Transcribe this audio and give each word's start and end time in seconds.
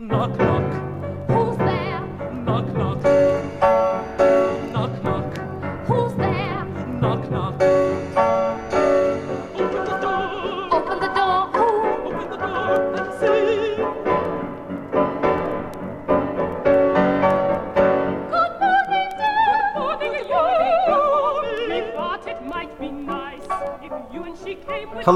Knock, 0.00 0.38
knock, 0.38 0.87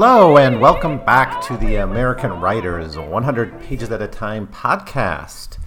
Hello, 0.05 0.35
and 0.35 0.59
welcome 0.59 0.97
back 0.97 1.41
to 1.43 1.55
the 1.55 1.77
American 1.77 2.41
Writers 2.41 2.97
100 2.97 3.61
Pages 3.61 3.89
at 3.89 4.01
a 4.01 4.07
Time 4.09 4.47
podcast. 4.47 5.57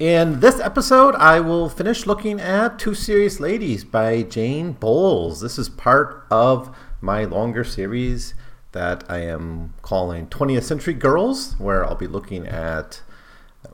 In 0.00 0.40
this 0.40 0.58
episode, 0.58 1.14
I 1.14 1.38
will 1.38 1.68
finish 1.68 2.04
looking 2.04 2.40
at 2.40 2.80
Two 2.80 2.92
Serious 2.92 3.38
Ladies 3.38 3.84
by 3.84 4.22
Jane 4.22 4.72
Bowles. 4.72 5.40
This 5.40 5.60
is 5.60 5.68
part 5.68 6.26
of 6.28 6.76
my 7.00 7.22
longer 7.22 7.62
series 7.62 8.34
that 8.72 9.04
I 9.08 9.18
am 9.18 9.74
calling 9.82 10.26
20th 10.26 10.64
Century 10.64 10.94
Girls, 10.94 11.52
where 11.60 11.86
I'll 11.86 11.94
be 11.94 12.08
looking 12.08 12.48
at 12.48 13.02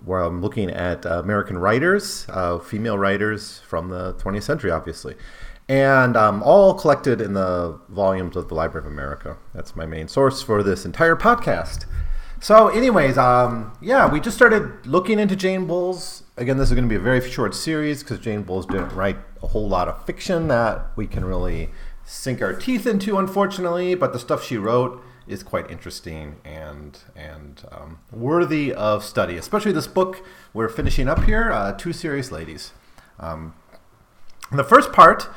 where 0.04 0.20
I'm 0.20 0.42
looking 0.42 0.70
at 0.70 1.06
American 1.06 1.56
writers, 1.56 2.26
uh, 2.28 2.58
female 2.58 2.98
writers 2.98 3.60
from 3.60 3.88
the 3.88 4.12
20th 4.14 4.42
century, 4.42 4.70
obviously, 4.70 5.14
and 5.68 6.16
um, 6.16 6.42
all 6.42 6.74
collected 6.74 7.20
in 7.20 7.34
the 7.34 7.78
volumes 7.88 8.36
of 8.36 8.48
the 8.48 8.54
Library 8.54 8.86
of 8.86 8.92
America. 8.92 9.36
That's 9.54 9.74
my 9.74 9.86
main 9.86 10.08
source 10.08 10.42
for 10.42 10.62
this 10.62 10.84
entire 10.84 11.16
podcast. 11.16 11.86
So, 12.40 12.68
anyways, 12.68 13.16
um, 13.16 13.72
yeah, 13.80 14.10
we 14.10 14.20
just 14.20 14.36
started 14.36 14.86
looking 14.86 15.18
into 15.18 15.34
Jane 15.34 15.66
Bowles. 15.66 16.24
Again, 16.36 16.58
this 16.58 16.68
is 16.68 16.74
going 16.74 16.84
to 16.84 16.88
be 16.90 16.96
a 16.96 17.00
very 17.00 17.26
short 17.30 17.54
series 17.54 18.02
because 18.02 18.18
Jane 18.18 18.42
Bowles 18.42 18.66
didn't 18.66 18.94
write 18.94 19.16
a 19.42 19.46
whole 19.46 19.66
lot 19.66 19.88
of 19.88 20.04
fiction 20.04 20.48
that 20.48 20.90
we 20.96 21.06
can 21.06 21.24
really 21.24 21.70
sink 22.04 22.42
our 22.42 22.52
teeth 22.52 22.86
into, 22.86 23.16
unfortunately. 23.18 23.94
But 23.94 24.12
the 24.12 24.18
stuff 24.18 24.44
she 24.44 24.58
wrote 24.58 25.02
is 25.26 25.42
quite 25.42 25.70
interesting 25.70 26.36
and 26.44 26.98
and 27.16 27.64
um, 27.72 27.98
worthy 28.12 28.74
of 28.74 29.02
study. 29.02 29.38
Especially 29.38 29.72
this 29.72 29.86
book 29.86 30.22
we're 30.52 30.68
finishing 30.68 31.08
up 31.08 31.24
here, 31.24 31.50
uh, 31.50 31.72
Two 31.72 31.94
Serious 31.94 32.30
Ladies. 32.30 32.72
Um, 33.18 33.54
the 34.52 34.64
first 34.64 34.92
part 34.92 35.28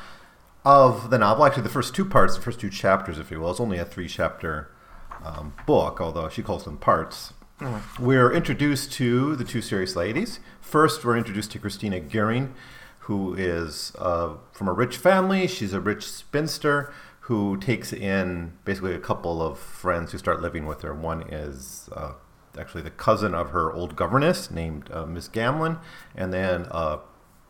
of 0.68 1.08
the 1.08 1.16
novel, 1.16 1.46
actually 1.46 1.62
the 1.62 1.70
first 1.70 1.94
two 1.94 2.04
parts, 2.04 2.36
the 2.36 2.42
first 2.42 2.60
two 2.60 2.68
chapters, 2.68 3.18
if 3.18 3.30
you 3.30 3.40
will, 3.40 3.50
it's 3.50 3.58
only 3.58 3.78
a 3.78 3.86
three-chapter 3.86 4.70
um, 5.24 5.54
book, 5.66 5.98
although 5.98 6.28
she 6.28 6.42
calls 6.42 6.64
them 6.64 6.76
parts. 6.76 7.32
We're 7.98 8.30
introduced 8.30 8.92
to 8.92 9.34
the 9.34 9.44
two 9.44 9.62
serious 9.62 9.96
ladies. 9.96 10.40
First, 10.60 11.06
we're 11.06 11.16
introduced 11.16 11.52
to 11.52 11.58
Christina 11.58 12.00
Goering, 12.00 12.54
who 13.00 13.34
is 13.34 13.94
uh, 13.98 14.34
from 14.52 14.68
a 14.68 14.74
rich 14.74 14.98
family. 14.98 15.46
She's 15.46 15.72
a 15.72 15.80
rich 15.80 16.06
spinster 16.06 16.92
who 17.20 17.56
takes 17.56 17.94
in 17.94 18.52
basically 18.66 18.94
a 18.94 18.98
couple 18.98 19.40
of 19.40 19.58
friends 19.58 20.12
who 20.12 20.18
start 20.18 20.42
living 20.42 20.66
with 20.66 20.82
her. 20.82 20.92
One 20.92 21.22
is 21.32 21.88
uh, 21.96 22.12
actually 22.58 22.82
the 22.82 22.90
cousin 22.90 23.34
of 23.34 23.50
her 23.50 23.72
old 23.72 23.96
governess 23.96 24.50
named 24.50 24.90
uh, 24.92 25.06
Miss 25.06 25.28
Gamelon, 25.30 25.80
and 26.14 26.30
then 26.30 26.66
uh, 26.70 26.98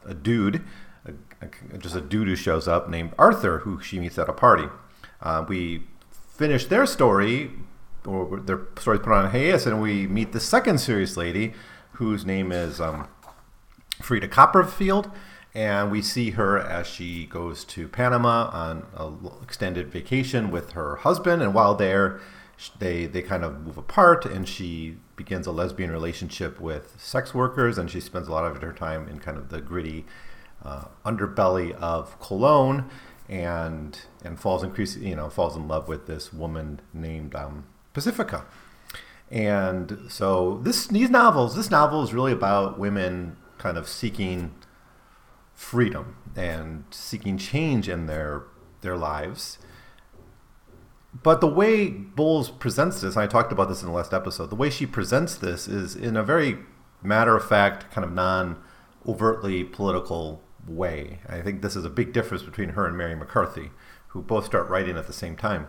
a 0.07 0.15
dude, 0.15 0.63
a, 1.09 1.47
a- 1.75 1.79
just 1.79 1.97
a 1.97 2.01
dude 2.01 2.29
who 2.29 2.37
shows 2.37 2.69
up 2.69 2.89
named 2.89 3.13
Arthur, 3.19 3.59
who 3.61 3.81
she 3.81 3.99
meets 3.99 4.19
at 4.19 4.29
a 4.29 4.33
party. 4.33 4.69
Uh, 5.21 5.45
we 5.49 5.83
finish 6.11 6.67
their 6.67 6.87
story, 6.87 7.51
or 8.07 8.41
their 8.41 8.61
story's 8.79 9.01
put 9.01 9.13
on 9.13 9.31
hiatus, 9.31 9.67
and 9.67 9.83
we 9.83 10.07
meet 10.07 10.33
the 10.33 10.41
second 10.41 10.79
serious 10.79 11.17
lady, 11.17 11.53
whose 11.93 12.25
name 12.25 12.53
is 12.53 12.81
um, 12.81 13.09
Frieda 14.01 14.29
Copperfield, 14.29 15.11
and 15.55 15.91
we 15.91 16.01
see 16.03 16.31
her 16.31 16.59
as 16.59 16.87
she 16.87 17.27
goes 17.27 17.65
to 17.65 17.89
Panama 17.89 18.49
on 18.53 18.87
an 18.97 19.31
extended 19.43 19.89
vacation 19.91 20.51
with 20.51 20.73
her 20.73 20.97
husband, 20.97 21.43
and 21.43 21.53
while 21.55 21.75
there, 21.75 22.21
they 22.79 23.07
they 23.07 23.23
kind 23.23 23.45
of 23.45 23.61
move 23.61 23.77
apart, 23.79 24.25
and 24.25 24.49
she 24.49 24.97
begins 25.17 25.47
a 25.47 25.53
lesbian 25.53 25.91
relationship 25.91 26.61
with 26.61 26.95
sex 27.01 27.35
workers, 27.35 27.79
and 27.79 27.91
she 27.91 28.01
spends 28.01 28.29
a 28.29 28.33
lot 28.33 28.45
of 28.45 28.61
her 28.63 28.73
time 28.73 29.09
in 29.09 29.19
kind 29.19 29.37
of 29.37 29.49
the 29.49 29.61
gritty 29.61 30.05
uh, 30.65 30.85
underbelly 31.05 31.73
of 31.75 32.19
Colón, 32.21 32.89
and 33.29 34.01
and 34.25 34.41
falls 34.41 34.63
increasingly, 34.63 35.11
you 35.11 35.17
know, 35.17 35.29
falls 35.29 35.57
in 35.57 35.69
love 35.69 35.89
with 35.89 36.07
this 36.07 36.33
woman 36.33 36.81
named 36.93 37.35
um, 37.35 37.67
Pacifica. 37.93 38.45
And 39.31 39.99
so 40.09 40.61
this 40.63 40.87
these 40.87 41.11
novels, 41.11 41.55
this 41.55 41.71
novel 41.71 42.03
is 42.03 42.15
really 42.15 42.33
about 42.33 42.79
women 42.79 43.37
kind 43.59 43.77
of 43.77 43.89
seeking 43.89 44.55
freedom 45.55 46.17
and 46.37 46.85
seeking 46.91 47.37
change 47.37 47.89
in 47.89 48.07
their 48.07 48.45
their 48.81 48.97
lives. 48.97 49.59
But 51.23 51.41
the 51.41 51.49
way 51.49 51.89
Bowles 51.89 52.51
presents 52.51 53.01
this, 53.01 53.17
and 53.17 53.23
I 53.23 53.27
talked 53.27 53.51
about 53.51 53.69
this 53.69 53.83
in 53.83 53.89
the 53.89 53.95
last 53.95 54.13
episode, 54.13 54.51
the 54.51 54.57
way 54.57 54.71
she 54.71 54.87
presents 54.87 55.35
this 55.35 55.67
is 55.67 55.97
in 55.97 56.17
a 56.17 56.23
very 56.23 56.59
matter 57.03 57.35
of 57.37 57.47
fact, 57.47 57.91
kind 57.91 58.05
of 58.05 58.13
non 58.13 58.57
overtly 59.07 59.65
political 59.65 60.43
way. 60.67 61.21
I 61.29 61.41
think 61.41 61.63
this 61.63 61.77
is 61.77 61.85
a 61.85 61.91
big 61.91 62.13
difference 62.13 62.43
between 62.43 62.71
her 62.71 62.87
and 62.87 62.97
Mary 62.97 63.15
McCarthy, 63.15 63.71
who 64.09 64.23
both 64.23 64.47
start 64.47 64.69
writing 64.69 64.97
at 64.97 65.07
the 65.07 65.13
same 65.13 65.37
time. 65.37 65.69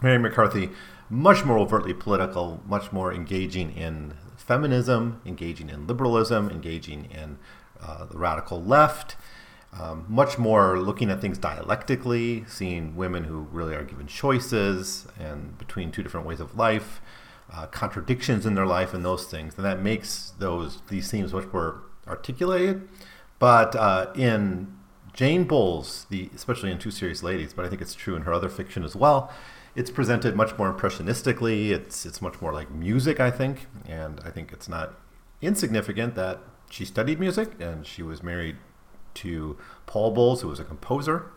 Mary 0.00 0.18
McCarthy, 0.18 0.70
much 1.10 1.44
more 1.44 1.58
overtly 1.58 1.94
political, 1.94 2.62
much 2.66 2.92
more 2.92 3.12
engaging 3.12 3.74
in 3.76 4.14
feminism, 4.36 5.20
engaging 5.26 5.68
in 5.68 5.86
liberalism, 5.86 6.48
engaging 6.50 7.06
in 7.06 7.38
uh, 7.82 8.04
the 8.06 8.16
radical 8.16 8.62
left, 8.62 9.16
um, 9.72 10.06
much 10.08 10.38
more 10.38 10.78
looking 10.78 11.10
at 11.10 11.20
things 11.20 11.38
dialectically, 11.38 12.44
seeing 12.48 12.96
women 12.96 13.24
who 13.24 13.40
really 13.52 13.74
are 13.74 13.84
given 13.84 14.06
choices 14.06 15.06
and 15.18 15.58
between 15.58 15.92
two 15.92 16.02
different 16.02 16.26
ways 16.26 16.40
of 16.40 16.56
life, 16.56 17.00
uh, 17.52 17.66
contradictions 17.66 18.46
in 18.46 18.54
their 18.54 18.66
life, 18.66 18.94
and 18.94 19.04
those 19.04 19.26
things, 19.26 19.54
and 19.56 19.64
that 19.64 19.80
makes 19.80 20.32
those 20.38 20.82
these 20.88 21.10
themes 21.10 21.32
much 21.32 21.46
more 21.52 21.82
articulated. 22.06 22.88
But 23.38 23.76
uh, 23.76 24.10
in 24.14 24.76
Jane 25.12 25.44
Bowles, 25.44 26.06
the 26.10 26.30
especially 26.34 26.70
in 26.70 26.78
Two 26.78 26.90
Serious 26.90 27.22
Ladies, 27.22 27.52
but 27.52 27.64
I 27.64 27.68
think 27.68 27.80
it's 27.80 27.94
true 27.94 28.16
in 28.16 28.22
her 28.22 28.32
other 28.32 28.48
fiction 28.48 28.84
as 28.84 28.96
well. 28.96 29.32
It's 29.74 29.90
presented 29.90 30.34
much 30.34 30.56
more 30.58 30.72
impressionistically. 30.72 31.70
It's 31.70 32.04
it's 32.04 32.20
much 32.20 32.40
more 32.40 32.52
like 32.52 32.70
music, 32.70 33.20
I 33.20 33.30
think, 33.30 33.66
and 33.88 34.20
I 34.24 34.30
think 34.30 34.52
it's 34.52 34.68
not 34.68 34.94
insignificant 35.40 36.14
that 36.16 36.40
she 36.70 36.84
studied 36.84 37.20
music 37.20 37.52
and 37.60 37.86
she 37.86 38.02
was 38.02 38.22
married 38.22 38.56
to 39.14 39.56
Paul 39.86 40.10
Bowles, 40.12 40.42
who 40.42 40.48
was 40.48 40.60
a 40.60 40.64
composer, 40.64 41.30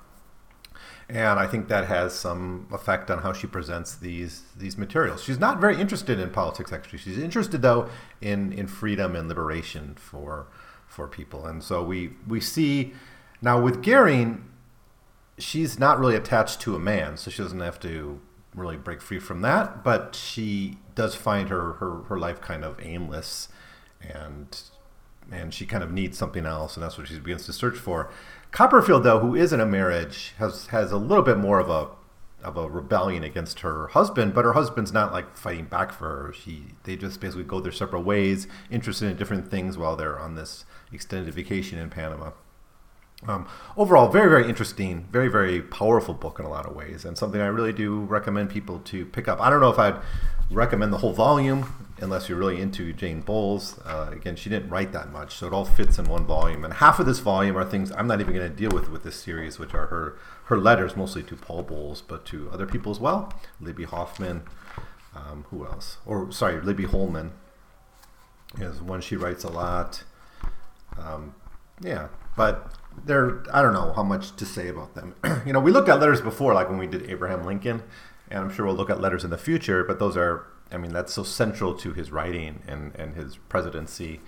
and 1.10 1.40
I 1.40 1.48
think 1.48 1.68
that 1.68 1.88
has 1.88 2.14
some 2.14 2.68
effect 2.72 3.10
on 3.12 3.20
how 3.20 3.34
she 3.34 3.48
presents 3.48 3.96
these 3.96 4.44
these 4.56 4.78
materials. 4.78 5.24
She's 5.24 5.40
not 5.40 5.60
very 5.60 5.80
interested 5.80 6.20
in 6.20 6.30
politics, 6.30 6.72
actually. 6.72 7.00
She's 7.00 7.18
interested 7.18 7.62
though 7.62 7.90
in 8.22 8.54
in 8.54 8.68
freedom 8.68 9.16
and 9.16 9.28
liberation 9.28 9.96
for 9.96 10.48
for 10.92 11.08
people, 11.08 11.46
and 11.46 11.64
so 11.64 11.82
we 11.82 12.12
we 12.28 12.42
see 12.42 12.94
now 13.42 13.60
with 13.60 13.82
Goering, 13.84 14.44
she's 15.38 15.80
not 15.80 16.00
really 16.00 16.16
attached 16.16 16.60
to 16.62 16.76
a 16.76 16.80
man, 16.80 17.18
so 17.18 17.32
she 17.32 17.42
doesn't 17.42 17.60
have 17.60 17.80
to 17.80 18.20
really 18.54 18.78
break 18.78 19.02
free 19.02 19.20
from 19.20 19.42
that. 19.42 19.84
But 19.84 20.16
she 20.16 20.78
does 20.94 21.16
find 21.16 21.50
her 21.50 21.74
her, 21.74 22.04
her 22.04 22.20
life 22.20 22.42
kind 22.42 22.64
of 22.64 22.80
aimless, 22.82 23.48
and 24.02 24.62
and 25.32 25.54
she 25.54 25.66
kind 25.66 25.84
of 25.84 25.92
needs 25.92 26.18
something 26.18 26.46
else, 26.46 26.76
and 26.76 26.84
that's 26.84 26.98
what 26.98 27.08
she 27.08 27.20
begins 27.20 27.46
to 27.46 27.54
search 27.54 27.78
for. 27.78 28.12
Copperfield, 28.52 29.04
though, 29.04 29.20
who 29.20 29.34
is 29.34 29.54
in 29.54 29.62
a 29.62 29.66
marriage, 29.66 30.34
has 30.38 30.68
has 30.68 30.92
a 30.92 30.98
little 30.98 31.24
bit 31.24 31.38
more 31.38 31.60
of 31.60 31.70
a 31.70 31.88
of 32.44 32.58
a 32.58 32.70
rebellion 32.70 33.24
against 33.24 33.60
her 33.60 33.88
husband, 33.88 34.34
but 34.34 34.46
her 34.46 34.54
husband's 34.54 34.92
not 34.92 35.14
like 35.14 35.38
fighting 35.38 35.66
back 35.66 35.92
for 35.92 36.08
her. 36.08 36.34
She 36.34 36.66
they 36.84 36.96
just 36.96 37.22
basically 37.22 37.44
go 37.44 37.60
their 37.60 37.72
separate 37.72 38.02
ways, 38.02 38.48
interested 38.70 39.10
in 39.10 39.18
different 39.18 39.50
things 39.50 39.78
while 39.78 39.96
they're 39.96 40.20
on 40.20 40.36
this 40.36 40.66
extended 40.92 41.34
vacation 41.34 41.80
in 41.80 41.90
Panama. 41.90 42.32
Um, 43.28 43.48
overall, 43.78 44.10
very, 44.10 44.30
very 44.30 44.50
interesting, 44.50 45.08
very, 45.12 45.28
very 45.28 45.62
powerful 45.62 46.16
book 46.16 46.40
in 46.40 46.46
a 46.46 46.50
lot 46.50 46.66
of 46.66 46.76
ways, 46.76 47.06
and 47.06 47.16
something 47.16 47.40
I 47.40 47.48
really 47.48 47.74
do 47.74 48.00
recommend 48.02 48.50
people 48.50 48.80
to 48.80 49.06
pick 49.06 49.28
up. 49.28 49.40
I 49.40 49.50
don't 49.50 49.62
know 49.62 49.70
if 49.70 49.78
I'd 49.78 50.00
recommend 50.50 50.92
the 50.92 50.98
whole 50.98 51.14
volume 51.14 51.72
unless 52.00 52.28
you're 52.28 52.38
really 52.38 52.60
into 52.60 52.92
Jane 52.94 53.22
Bowles. 53.22 53.80
Uh, 53.86 54.10
again, 54.12 54.36
she 54.36 54.50
didn't 54.50 54.70
write 54.70 54.92
that 54.94 55.12
much, 55.12 55.36
so 55.36 55.46
it 55.46 55.54
all 55.54 55.66
fits 55.66 56.00
in 56.00 56.06
one 56.06 56.26
volume. 56.26 56.66
And 56.66 56.74
half 56.74 57.00
of 57.00 57.06
this 57.06 57.20
volume 57.20 57.56
are 57.56 57.64
things 57.64 57.92
I'm 57.92 58.08
not 58.08 58.22
even 58.22 58.34
going 58.34 58.50
to 58.50 58.56
deal 58.56 58.72
with 58.72 58.90
with 58.90 59.04
this 59.04 59.18
series, 59.18 59.60
which 59.60 59.76
are 59.76 59.86
her 59.88 60.18
her 60.46 60.58
letters, 60.58 60.98
mostly 60.98 61.22
to 61.24 61.36
Paul 61.36 61.62
Bowles, 61.62 62.02
but 62.02 62.26
to 62.26 62.50
other 62.52 62.66
people 62.66 62.92
as 62.92 63.00
well. 63.00 63.32
Libby 63.60 63.84
Hoffman, 63.84 64.44
um, 65.16 65.46
who 65.52 65.66
else? 65.66 65.98
Or 66.06 66.32
sorry, 66.32 66.60
Libby 66.60 66.86
Holman 66.86 67.34
is 68.60 68.82
one 68.82 69.02
she 69.02 69.16
writes 69.16 69.44
a 69.44 69.50
lot. 69.50 70.04
Um, 70.98 71.36
yeah, 71.82 72.10
but 72.36 72.76
they're 73.06 73.44
I 73.54 73.62
don't 73.62 73.74
know 73.74 73.94
how 73.94 74.04
much 74.04 74.36
to 74.36 74.46
say 74.46 74.68
about 74.68 74.96
them. 74.96 75.16
you 75.46 75.54
know, 75.54 75.60
we 75.60 75.72
looked 75.72 75.90
at 75.90 76.00
letters 76.00 76.22
before, 76.22 76.54
like 76.54 76.70
when 76.70 76.78
we 76.78 76.88
did 76.88 77.10
Abraham 77.10 77.44
Lincoln, 77.44 77.84
and 78.30 78.40
I'm 78.40 78.54
sure 78.54 78.66
we'll 78.66 78.76
look 78.76 78.90
at 78.90 79.02
letters 79.02 79.24
in 79.24 79.30
the 79.30 79.38
future. 79.38 79.84
But 79.84 80.00
those 80.00 80.18
are 80.18 80.48
I 80.72 80.78
mean, 80.78 80.94
that's 80.94 81.14
so 81.14 81.24
central 81.24 81.74
to 81.76 81.94
his 81.94 82.12
writing 82.12 82.62
and, 82.68 82.96
and 82.96 83.16
his 83.16 83.38
presidency 83.50 84.22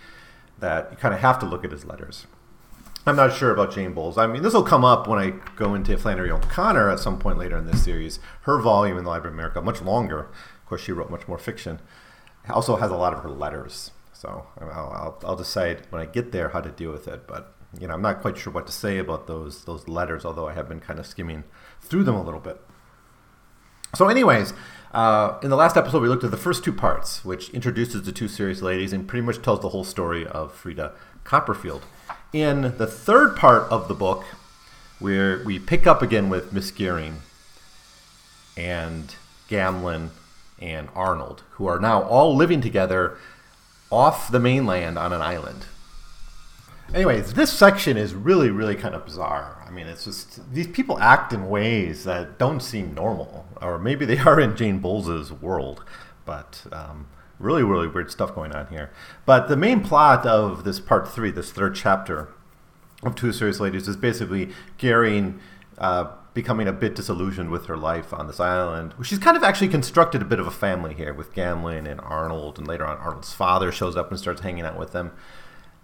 that 0.59 0.89
you 0.91 0.97
kind 0.97 1.13
of 1.13 1.21
have 1.21 1.39
to 1.39 1.45
look 1.45 1.63
at 1.63 1.71
his 1.71 1.85
letters. 1.85 2.27
I'm 3.05 3.15
not 3.15 3.33
sure 3.33 3.51
about 3.51 3.73
Jane 3.73 3.93
Bowles. 3.93 4.17
I 4.17 4.27
mean, 4.27 4.43
this 4.43 4.53
will 4.53 4.63
come 4.63 4.85
up 4.85 5.07
when 5.07 5.19
I 5.19 5.31
go 5.55 5.73
into 5.73 5.97
Flannery 5.97 6.31
O'Connor 6.31 6.89
at 6.89 6.99
some 6.99 7.19
point 7.19 7.37
later 7.37 7.57
in 7.57 7.65
this 7.65 7.83
series. 7.83 8.19
Her 8.41 8.59
volume 8.59 8.97
in 8.97 9.03
the 9.03 9.09
Library 9.09 9.33
of 9.33 9.39
America, 9.39 9.61
much 9.61 9.81
longer. 9.81 10.19
Of 10.61 10.65
course, 10.67 10.81
she 10.81 10.91
wrote 10.93 11.09
much 11.09 11.27
more 11.27 11.37
fiction. 11.37 11.79
Also 12.49 12.77
has 12.77 12.91
a 12.91 12.95
lot 12.95 13.13
of 13.13 13.23
her 13.23 13.29
letters. 13.29 13.91
So 14.23 14.47
I'll, 14.61 14.69
I'll, 14.71 15.19
I'll 15.25 15.35
decide 15.35 15.81
when 15.89 16.01
I 16.01 16.05
get 16.05 16.31
there 16.31 16.47
how 16.49 16.61
to 16.61 16.71
deal 16.71 16.93
with 16.93 17.09
it. 17.09 17.27
But 17.27 17.53
you 17.77 17.87
know, 17.87 17.93
I'm 17.93 18.01
not 18.01 18.21
quite 18.21 18.37
sure 18.37 18.53
what 18.53 18.65
to 18.67 18.71
say 18.71 18.97
about 18.97 19.27
those 19.27 19.65
those 19.65 19.89
letters, 19.89 20.23
although 20.23 20.47
I 20.47 20.53
have 20.53 20.69
been 20.69 20.79
kind 20.79 20.97
of 20.97 21.05
skimming 21.05 21.43
through 21.81 22.05
them 22.05 22.15
a 22.15 22.23
little 22.23 22.39
bit. 22.39 22.61
So, 23.95 24.07
anyways, 24.07 24.53
uh, 24.93 25.39
in 25.43 25.49
the 25.49 25.57
last 25.57 25.75
episode, 25.75 26.01
we 26.01 26.07
looked 26.07 26.23
at 26.23 26.31
the 26.31 26.37
first 26.37 26.63
two 26.63 26.71
parts, 26.71 27.25
which 27.25 27.49
introduces 27.49 28.03
the 28.03 28.13
two 28.13 28.29
serious 28.29 28.61
ladies 28.61 28.93
and 28.93 29.05
pretty 29.05 29.25
much 29.25 29.41
tells 29.41 29.59
the 29.59 29.69
whole 29.69 29.83
story 29.83 30.25
of 30.25 30.53
Frieda 30.53 30.93
Copperfield. 31.25 31.83
In 32.31 32.77
the 32.77 32.87
third 32.87 33.35
part 33.35 33.69
of 33.69 33.89
the 33.89 33.93
book, 33.93 34.23
where 34.99 35.43
we 35.43 35.59
pick 35.59 35.85
up 35.85 36.01
again 36.01 36.29
with 36.29 36.53
Miss 36.53 36.71
Goering 36.71 37.17
and 38.55 39.15
Gamelon 39.49 40.11
and 40.59 40.87
Arnold, 40.95 41.43
who 41.51 41.67
are 41.67 41.79
now 41.79 42.03
all 42.03 42.33
living 42.33 42.61
together 42.61 43.17
off 43.93 44.31
the 44.31 44.39
mainland 44.39 44.97
on 44.97 45.13
an 45.13 45.21
island. 45.21 45.65
Anyways, 46.93 47.33
this 47.33 47.51
section 47.51 47.97
is 47.97 48.13
really, 48.13 48.49
really 48.49 48.75
kind 48.75 48.93
of 48.93 49.05
bizarre. 49.05 49.63
I 49.65 49.71
mean, 49.71 49.87
it's 49.87 50.05
just 50.05 50.53
these 50.53 50.67
people 50.67 50.99
act 50.99 51.33
in 51.33 51.49
ways 51.49 52.03
that 52.03 52.37
don't 52.37 52.59
seem 52.59 52.93
normal, 52.93 53.47
or 53.61 53.79
maybe 53.79 54.05
they 54.05 54.17
are 54.29 54.39
in 54.39 54.55
Jane 54.55 54.79
Bowles's 54.79 55.31
world, 55.31 55.83
but 56.25 56.65
um, 56.71 57.07
really, 57.39 57.63
really 57.63 57.87
weird 57.87 58.11
stuff 58.11 58.35
going 58.35 58.53
on 58.53 58.67
here. 58.67 58.91
But 59.25 59.47
the 59.47 59.57
main 59.57 59.81
plot 59.81 60.25
of 60.25 60.63
this 60.63 60.79
part 60.79 61.07
three, 61.07 61.31
this 61.31 61.51
third 61.51 61.75
chapter 61.75 62.29
of 63.01 63.15
Two 63.15 63.31
Serious 63.31 63.59
Ladies, 63.59 63.87
is 63.87 63.97
basically 63.97 64.49
Goering 64.77 65.39
uh, 65.77 66.11
becoming 66.33 66.67
a 66.67 66.73
bit 66.73 66.95
disillusioned 66.95 67.51
with 67.51 67.67
her 67.67 67.77
life 67.77 68.13
on 68.13 68.27
this 68.27 68.39
island. 68.39 68.93
She's 69.03 69.19
kind 69.19 69.37
of 69.37 69.43
actually 69.43 69.67
constructed 69.67 70.21
a 70.21 70.25
bit 70.25 70.39
of 70.39 70.47
a 70.47 70.51
family 70.51 70.93
here 70.93 71.13
with 71.13 71.33
Gamelon 71.33 71.87
and 71.89 72.01
Arnold, 72.01 72.57
and 72.57 72.67
later 72.67 72.85
on 72.85 72.97
Arnold's 72.97 73.33
father 73.33 73.71
shows 73.71 73.95
up 73.95 74.09
and 74.09 74.19
starts 74.19 74.41
hanging 74.41 74.65
out 74.65 74.77
with 74.77 74.91
them. 74.91 75.11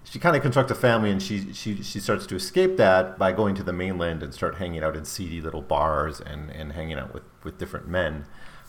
She 0.04 0.18
kind 0.18 0.36
of 0.36 0.42
constructs 0.42 0.72
a 0.72 0.76
family, 0.76 1.12
and 1.12 1.22
she, 1.22 1.54
she 1.54 1.84
she 1.84 2.00
starts 2.00 2.26
to 2.26 2.36
escape 2.36 2.78
that 2.78 3.20
by 3.20 3.32
going 3.32 3.54
to 3.56 3.64
the 3.64 3.74
mainland 3.74 4.24
and 4.24 4.34
start 4.34 4.56
hanging 4.56 4.84
out 4.84 4.96
in 4.96 5.06
seedy 5.06 5.40
little 5.40 5.62
bars 5.62 6.20
and, 6.20 6.50
and 6.50 6.74
hanging 6.74 6.98
out 6.98 7.14
with, 7.14 7.24
with 7.44 7.60
different 7.60 7.88
men, 7.88 8.26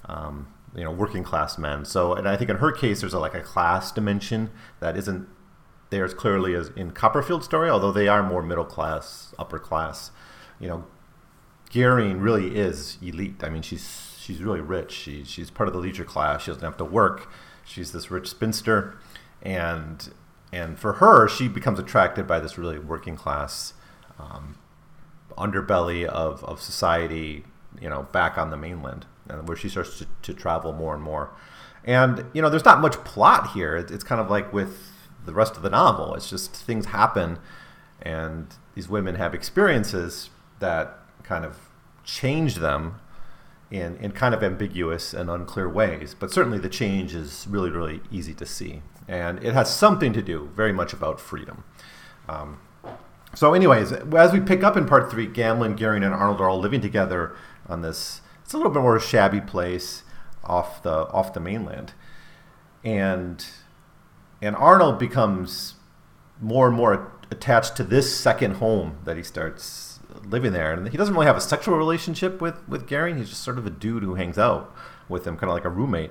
um, 0.07 0.49
you 0.75 0.85
know, 0.85 0.91
working 0.91 1.25
class 1.25 1.57
men. 1.57 1.85
So, 1.87 2.13
and 2.13 2.29
I 2.29 2.37
think 2.37 2.51
in 2.51 2.57
her 2.57 2.73
case, 2.73 3.01
there's 3.01 3.15
a, 3.15 3.19
like 3.19 3.35
a 3.35 3.41
class 3.41 3.91
dimension 3.91 4.51
that 4.81 4.97
isn't 4.97 5.29
there 5.89 6.05
as 6.05 6.13
clearly 6.13 6.55
as 6.55 6.69
in 6.77 6.91
Copperfield's 6.91 7.47
story, 7.47 7.71
although 7.71 7.93
they 7.93 8.09
are 8.09 8.23
more 8.23 8.43
middle 8.43 8.67
class, 8.67 9.33
upper 9.39 9.59
class. 9.59 10.11
You 10.59 10.69
know, 10.69 10.85
Goering 11.73 12.21
really 12.21 12.57
is 12.57 12.99
elite. 13.01 13.43
I 13.43 13.49
mean, 13.49 13.63
she's 13.63 14.17
she's 14.19 14.43
really 14.43 14.61
rich. 14.61 14.93
She, 14.93 15.25
she's 15.25 15.51
part 15.51 15.69
of 15.69 15.73
the 15.73 15.81
leisure 15.81 16.05
class. 16.05 16.43
She 16.43 16.51
doesn't 16.51 16.65
have 16.65 16.77
to 16.79 16.85
work. 16.85 17.31
She's 17.65 17.93
this 17.93 18.11
rich 18.11 18.29
spinster, 18.29 18.99
and 19.43 20.13
and 20.53 20.79
for 20.79 20.95
her, 20.95 21.29
she 21.29 21.49
becomes 21.49 21.79
attracted 21.79 22.27
by 22.27 22.41
this 22.41 22.59
really 22.59 22.79
working 22.79 23.17
class 23.17 23.75
um, 24.19 24.57
underbelly 25.39 26.05
of, 26.05 26.45
of 26.45 26.61
society, 26.61 27.45
you 27.81 27.89
know, 27.89 28.03
back 28.13 28.37
on 28.37 28.51
the 28.51 28.57
mainland, 28.57 29.07
and 29.29 29.47
where 29.47 29.57
she 29.57 29.69
starts 29.69 29.99
to, 29.99 30.07
to 30.23 30.35
travel 30.35 30.73
more 30.73 30.95
and 30.95 31.03
more. 31.03 31.31
And 31.85 32.27
you 32.33 32.43
know, 32.43 32.51
there's 32.51 32.65
not 32.65 32.81
much 32.81 32.97
plot 33.05 33.53
here. 33.53 33.77
It's 33.77 34.05
kind 34.05 34.21
of 34.21 34.31
like 34.31 34.53
with 34.53 34.91
the 35.25 35.33
rest 35.33 35.57
of 35.57 35.63
the 35.63 35.71
novel. 35.71 36.15
It's 36.15 36.29
just 36.29 36.55
things 36.55 36.87
happen, 36.87 37.39
and 38.03 38.55
these 38.75 38.89
women 38.89 39.15
have 39.15 39.35
experiences 39.35 40.31
that 40.59 41.00
kind 41.31 41.45
of 41.45 41.71
change 42.03 42.57
them 42.57 42.97
in, 43.71 43.97
in 43.99 44.11
kind 44.11 44.35
of 44.35 44.43
ambiguous 44.43 45.15
and 45.15 45.31
unclear 45.31 45.69
ways. 45.69 46.13
But 46.19 46.33
certainly 46.33 46.59
the 46.59 46.69
change 46.69 47.15
is 47.15 47.47
really, 47.49 47.71
really 47.71 48.01
easy 48.11 48.35
to 48.35 48.45
see. 48.45 48.83
And 49.07 49.43
it 49.45 49.55
has 49.55 49.73
something 49.73 50.13
to 50.13 50.23
do 50.23 50.51
very 50.57 50.73
much 50.73 50.93
about 50.93 51.21
freedom. 51.21 51.63
Um, 52.29 52.59
so, 53.33 53.55
anyways, 53.55 53.93
as 53.93 54.33
we 54.33 54.41
pick 54.41 54.65
up 54.65 54.77
in 54.77 54.87
part 54.87 55.09
three, 55.09 55.29
Gamelon, 55.29 55.79
Goering, 55.79 56.03
and 56.03 56.13
Arnold 56.13 56.41
are 56.41 56.49
all 56.49 56.59
living 56.59 56.81
together 56.81 57.37
on 57.69 57.83
this. 57.83 58.23
It's 58.43 58.53
a 58.53 58.57
little 58.57 58.73
bit 58.73 58.83
more 58.83 58.99
shabby 58.99 59.41
place 59.41 60.03
off 60.43 60.83
the 60.83 61.07
off 61.11 61.33
the 61.33 61.39
mainland, 61.39 61.93
and 62.83 63.47
and 64.43 64.57
Arnold 64.57 64.99
becomes 64.99 65.75
more 66.41 66.67
and 66.67 66.77
more 66.77 67.13
attached 67.31 67.77
to 67.77 67.85
this 67.85 68.13
second 68.13 68.55
home 68.57 68.99
that 69.05 69.17
he 69.17 69.23
starts 69.23 69.90
living 70.25 70.53
there. 70.53 70.73
And 70.73 70.89
he 70.89 70.97
doesn't 70.97 71.15
really 71.15 71.27
have 71.27 71.37
a 71.37 71.41
sexual 71.41 71.77
relationship 71.77 72.41
with, 72.41 72.67
with 72.69 72.87
Gary. 72.87 73.15
He's 73.15 73.31
just 73.31 73.43
sort 73.43 73.59
of 73.59 73.67
a 73.67 73.71
dude 73.71 74.03
who 74.03 74.15
hangs 74.15 74.39
out 74.39 74.75
with 75.09 75.27
him, 75.27 75.37
kind 75.37 75.51
of 75.51 75.55
like 75.55 75.65
a 75.65 75.71
roommate. 75.71 76.11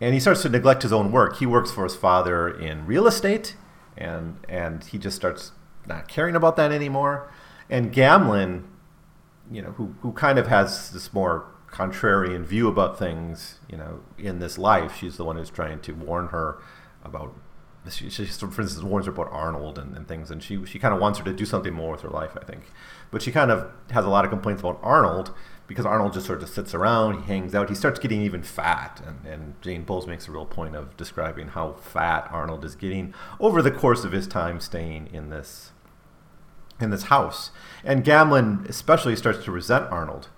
And 0.00 0.14
he 0.14 0.20
starts 0.20 0.42
to 0.42 0.48
neglect 0.48 0.82
his 0.82 0.92
own 0.92 1.12
work. 1.12 1.38
He 1.38 1.46
works 1.46 1.70
for 1.70 1.84
his 1.84 1.94
father 1.94 2.48
in 2.48 2.86
real 2.86 3.06
estate, 3.06 3.56
and, 3.96 4.38
and 4.48 4.82
he 4.84 4.96
just 4.98 5.16
starts 5.16 5.52
not 5.86 6.08
caring 6.08 6.34
about 6.34 6.56
that 6.56 6.72
anymore. 6.72 7.30
And 7.68 7.92
Gamelon, 7.92 8.64
you 9.50 9.60
know, 9.62 9.72
who, 9.72 9.94
who 10.00 10.12
kind 10.12 10.38
of 10.38 10.46
has 10.46 10.90
this 10.90 11.12
more 11.12 11.46
contrarian 11.70 12.44
view 12.44 12.68
about 12.68 12.98
things, 12.98 13.58
you 13.68 13.76
know, 13.76 14.00
in 14.18 14.38
this 14.38 14.58
life, 14.58 14.96
she's 14.96 15.16
the 15.16 15.24
one 15.24 15.36
who's 15.36 15.50
trying 15.50 15.80
to 15.80 15.92
warn 15.92 16.28
her 16.28 16.58
about 17.04 17.34
she, 17.88 18.10
she, 18.10 18.26
for 18.26 18.46
instance 18.46 18.82
warns 18.82 19.06
her 19.06 19.12
about 19.12 19.32
Arnold 19.32 19.78
and, 19.78 19.96
and 19.96 20.06
things, 20.06 20.30
and 20.30 20.42
she 20.42 20.64
she 20.66 20.78
kind 20.78 20.92
of 20.92 21.00
wants 21.00 21.18
her 21.18 21.24
to 21.24 21.32
do 21.32 21.46
something 21.46 21.72
more 21.72 21.92
with 21.92 22.02
her 22.02 22.10
life, 22.10 22.36
I 22.40 22.44
think. 22.44 22.64
But 23.10 23.22
she 23.22 23.32
kind 23.32 23.50
of 23.50 23.70
has 23.90 24.04
a 24.04 24.08
lot 24.08 24.24
of 24.24 24.30
complaints 24.30 24.60
about 24.60 24.78
Arnold 24.82 25.32
because 25.66 25.86
Arnold 25.86 26.12
just 26.12 26.26
sort 26.26 26.42
of 26.42 26.48
sits 26.48 26.74
around, 26.74 27.22
he 27.22 27.26
hangs 27.26 27.54
out, 27.54 27.68
he 27.68 27.74
starts 27.76 28.00
getting 28.00 28.20
even 28.22 28.42
fat, 28.42 29.00
and, 29.06 29.24
and 29.24 29.62
Jane 29.62 29.84
Bowles 29.84 30.06
makes 30.06 30.26
a 30.26 30.32
real 30.32 30.44
point 30.44 30.74
of 30.74 30.96
describing 30.96 31.48
how 31.48 31.74
fat 31.74 32.28
Arnold 32.32 32.64
is 32.64 32.74
getting 32.74 33.14
over 33.38 33.62
the 33.62 33.70
course 33.70 34.04
of 34.04 34.12
his 34.12 34.26
time 34.26 34.60
staying 34.60 35.08
in 35.12 35.30
this 35.30 35.70
in 36.80 36.90
this 36.90 37.04
house. 37.04 37.50
And 37.84 38.04
Gamelon 38.04 38.68
especially 38.68 39.16
starts 39.16 39.44
to 39.44 39.50
resent 39.50 39.86
Arnold, 39.90 40.28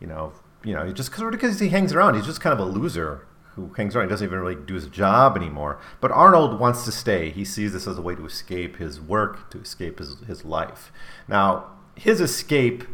you 0.00 0.06
know, 0.06 0.32
you 0.64 0.74
know, 0.74 0.90
just 0.92 1.10
because 1.10 1.60
he 1.60 1.68
hangs 1.68 1.92
around, 1.92 2.14
he's 2.14 2.26
just 2.26 2.40
kind 2.40 2.58
of 2.58 2.60
a 2.60 2.70
loser 2.70 3.26
who 3.58 3.72
hangs 3.74 3.94
around. 3.94 4.06
He 4.06 4.10
doesn't 4.10 4.26
even 4.26 4.38
really 4.38 4.54
do 4.54 4.74
his 4.74 4.86
job 4.86 5.36
anymore. 5.36 5.80
But 6.00 6.12
Arnold 6.12 6.60
wants 6.60 6.84
to 6.84 6.92
stay. 6.92 7.30
He 7.30 7.44
sees 7.44 7.72
this 7.72 7.86
as 7.86 7.98
a 7.98 8.02
way 8.02 8.14
to 8.14 8.24
escape 8.24 8.76
his 8.76 9.00
work, 9.00 9.50
to 9.50 9.60
escape 9.60 9.98
his, 9.98 10.20
his 10.26 10.44
life. 10.44 10.92
Now, 11.26 11.66
his 11.96 12.20
escape, 12.20 12.84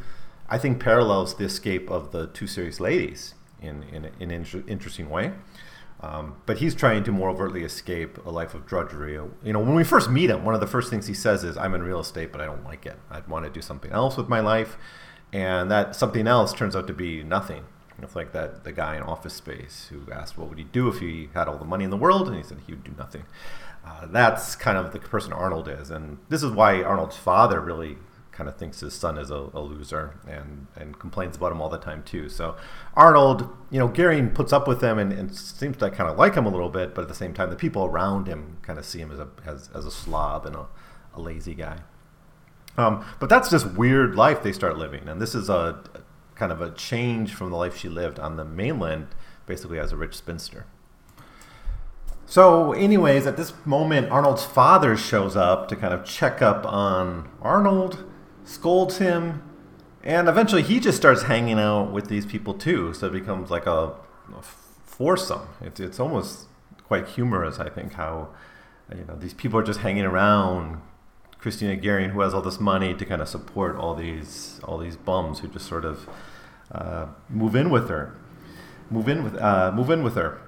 I 0.49 0.57
think, 0.59 0.81
parallels 0.81 1.37
the 1.37 1.45
escape 1.45 1.91
of 1.91 2.13
the 2.13 2.29
two 2.29 2.47
serious 2.47 2.81
ladies 2.81 3.35
in, 3.61 3.83
in, 3.85 4.07
in 4.07 4.31
an 4.31 4.31
inter- 4.31 4.65
interesting 4.67 5.11
way. 5.11 5.33
Um, 6.01 6.37
but 6.47 6.59
he's 6.59 6.75
trying 6.75 7.05
to 7.05 7.13
more 7.13 7.31
overtly 7.31 7.65
escape 7.65 8.19
a 8.27 8.31
life 8.31 8.55
of 8.55 8.67
drudgery. 8.67 9.13
You 9.15 9.53
know, 9.53 9.61
when 9.61 9.75
we 9.75 9.85
first 9.85 10.11
meet 10.11 10.29
him, 10.29 10.45
one 10.45 10.55
of 10.55 10.61
the 10.61 10.67
first 10.67 10.91
things 10.91 11.07
he 11.07 11.15
says 11.15 11.45
is, 11.45 11.57
"I'm 11.57 11.75
in 11.75 11.83
real 11.83 12.01
estate, 12.01 12.31
but 12.33 12.41
I 12.41 12.47
don't 12.47 12.65
like 12.65 12.85
it. 12.85 12.99
I'd 13.11 13.29
want 13.29 13.47
to 13.47 13.51
do 13.51 13.63
something 13.63 13.91
else 13.91 14.17
with 14.17 14.29
my 14.29 14.41
life," 14.41 14.77
and 15.33 15.71
that 15.71 15.97
something 15.97 16.27
else 16.27 16.53
turns 16.53 16.77
out 16.77 16.87
to 16.89 16.93
be 16.93 17.23
nothing. 17.23 17.65
It's 18.03 18.17
like 18.17 18.33
that 18.33 18.65
the 18.65 18.73
guy 18.73 18.97
in 18.97 19.03
Office 19.03 19.35
Space 19.35 19.89
who 19.91 20.11
asked 20.13 20.37
what 20.37 20.49
would 20.49 20.59
he 20.59 20.65
do 20.65 20.89
if 20.89 20.99
he 20.99 21.31
had 21.35 21.49
all 21.49 21.59
the 21.59 21.65
money 21.65 21.85
in 21.85 21.91
the 21.91 21.97
world, 21.97 22.29
and 22.29 22.37
he 22.37 22.43
said 22.43 22.59
he 22.67 22.73
would 22.73 22.85
do 22.85 22.93
nothing. 22.99 23.25
Uh, 23.87 24.07
that's 24.07 24.57
kind 24.57 24.79
of 24.79 24.93
the 24.93 24.99
person 24.99 25.33
Arnold 25.33 25.69
is, 25.69 25.91
and 25.91 26.19
this 26.29 26.43
is 26.43 26.51
why 26.51 26.83
Arnold's 26.83 27.17
father 27.17 27.61
really 27.61 27.99
kind 28.35 28.49
of 28.49 28.57
thinks 28.57 28.81
his 28.81 28.93
son 28.93 29.17
is 29.17 29.31
a, 29.31 29.49
a, 29.55 29.61
loser 29.61 30.15
and, 30.29 30.67
and 30.75 30.99
complains 30.99 31.37
about 31.37 31.53
him 31.53 31.61
all 31.61 31.69
the 31.69 31.79
time 31.79 32.03
too. 32.03 32.29
So 32.29 32.57
Arnold, 32.95 33.49
you 33.71 33.79
know, 33.79 33.87
Goering 33.87 34.31
puts 34.31 34.53
up 34.53 34.67
with 34.67 34.83
him 34.83 34.99
and, 34.99 35.13
and 35.13 35.35
seems 35.35 35.77
to 35.77 35.91
kind 35.91 36.11
of 36.11 36.19
like 36.19 36.35
him 36.35 36.45
a 36.45 36.49
little 36.49 36.69
bit, 36.69 36.95
but 36.95 37.03
at 37.03 37.09
the 37.09 37.15
same 37.15 37.33
time, 37.33 37.51
the 37.51 37.57
people 37.57 37.85
around 37.85 38.27
him 38.27 38.59
kind 38.63 38.79
of 38.79 38.85
see 38.85 38.99
him 38.99 39.13
as 39.13 39.21
a 39.21 39.29
as, 39.47 39.71
as 39.75 39.87
a 39.87 39.91
slob 39.91 40.47
and 40.47 40.57
a, 40.57 40.67
a 41.15 41.21
lazy 41.21 41.55
guy. 41.55 41.79
Um, 42.77 43.05
but 43.21 43.29
that's 43.29 43.51
just 43.51 43.73
weird 43.75 44.17
life 44.17 44.43
they 44.43 44.53
start 44.53 44.79
living, 44.79 45.09
and 45.09 45.23
this 45.23 45.35
is 45.35 45.49
a 45.49 45.79
kind 46.35 46.53
of 46.53 46.61
a 46.61 46.71
change 46.71 47.35
from 47.35 47.51
the 47.51 47.57
life 47.57 47.77
she 47.77 47.89
lived 47.89 48.19
on 48.19 48.37
the 48.37 48.45
mainland, 48.45 49.09
basically 49.47 49.79
as 49.79 49.93
a 49.93 49.97
rich 49.97 50.15
spinster. 50.15 50.67
So, 52.27 52.73
anyways, 52.73 53.27
at 53.27 53.37
this 53.37 53.53
moment, 53.65 54.11
Arnold's 54.11 54.45
father 54.45 54.97
shows 54.97 55.37
up 55.37 55.69
to 55.69 55.77
kind 55.77 55.93
of 55.93 56.05
check 56.05 56.41
up 56.41 56.65
on 56.65 57.29
Arnold, 57.43 58.05
scolds 58.45 58.99
him, 58.99 59.43
and 60.03 60.29
eventually 60.29 60.63
he 60.63 60.81
just 60.81 60.97
starts 60.97 61.23
hanging 61.23 61.59
out 61.59 61.93
with 61.93 62.09
these 62.09 62.27
people 62.27 62.55
too. 62.55 62.93
So 62.93 63.07
it 63.07 63.13
becomes 63.13 63.51
like 63.51 63.67
a, 63.67 63.95
a 64.37 64.43
foursome. 64.85 65.49
It's, 65.61 65.81
it's 65.81 65.99
almost 65.99 66.47
quite 66.87 67.09
humorous, 67.09 67.59
I 67.59 67.69
think, 67.69 67.95
how 67.95 68.29
you 68.95 69.05
know 69.07 69.17
these 69.17 69.35
people 69.35 69.59
are 69.59 69.63
just 69.63 69.81
hanging 69.81 70.05
around. 70.05 70.81
Christina 71.45 71.77
Goering, 71.77 72.09
who 72.09 72.21
has 72.23 72.33
all 72.33 72.41
this 72.41 72.59
money 72.59 72.95
to 72.95 73.05
kind 73.05 73.21
of 73.21 73.29
support 73.29 73.77
all 73.77 73.95
these 73.95 74.59
all 74.65 74.79
these 74.79 74.97
bums 74.97 75.41
who 75.41 75.49
just 75.49 75.67
sort 75.67 75.85
of 75.85 76.09
uh, 76.73 77.05
move 77.29 77.55
in 77.55 77.69
with 77.69 77.91
her, 77.91 78.17
move 78.91 79.11
in 79.11 79.23
with 79.23 79.37
uh, 79.37 79.71
move 79.71 79.91
in 79.91 80.03
with 80.03 80.15
her. 80.15 80.41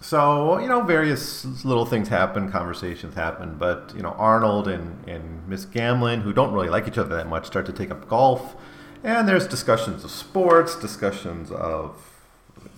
so 0.00 0.58
you 0.60 0.66
know, 0.66 0.80
various 0.80 1.44
little 1.62 1.84
things 1.84 2.08
happen, 2.08 2.50
conversations 2.50 3.14
happen, 3.16 3.56
but 3.58 3.92
you 3.94 4.00
know, 4.00 4.14
Arnold 4.16 4.66
and 4.66 5.06
and 5.06 5.46
Miss 5.46 5.66
Gamelon, 5.66 6.22
who 6.22 6.32
don't 6.32 6.54
really 6.54 6.70
like 6.70 6.88
each 6.88 6.96
other 6.96 7.14
that 7.14 7.28
much, 7.28 7.44
start 7.44 7.66
to 7.66 7.72
take 7.72 7.90
up 7.90 8.08
golf, 8.08 8.56
and 9.04 9.28
there's 9.28 9.46
discussions 9.46 10.04
of 10.04 10.10
sports, 10.10 10.74
discussions 10.74 11.50
of 11.50 11.98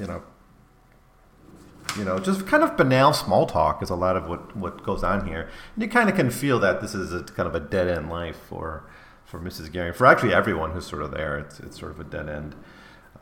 you 0.01 0.09
know. 0.09 0.21
You 1.97 2.05
know, 2.05 2.19
just 2.19 2.47
kind 2.47 2.63
of 2.63 2.77
banal 2.77 3.13
small 3.13 3.47
talk 3.47 3.83
is 3.83 3.91
a 3.91 3.95
lot 3.95 4.17
of 4.17 4.29
what, 4.29 4.57
what 4.57 4.83
goes 4.83 5.05
on 5.05 5.27
here, 5.27 5.49
and 5.75 5.83
you 5.83 5.89
kind 5.89 6.09
of 6.09 6.17
can 6.17 6.31
feel 6.31 6.59
that 6.59 6.81
this 6.81 6.95
is 6.95 7.13
a 7.13 7.23
kind 7.23 7.49
of 7.49 7.55
a 7.55 7.61
dead 7.61 7.89
end 7.89 8.11
life 8.11 8.37
for 8.49 8.85
for 9.25 9.39
Mrs. 9.41 9.71
Gary, 9.73 9.93
for 9.93 10.07
actually 10.07 10.35
everyone 10.35 10.73
who's 10.73 10.87
sort 10.87 11.03
of 11.03 11.13
there. 11.13 11.39
It's 11.39 11.61
it's 11.61 11.79
sort 11.79 11.93
of 11.93 12.01
a 12.01 12.05
dead 12.05 12.29
end. 12.29 12.57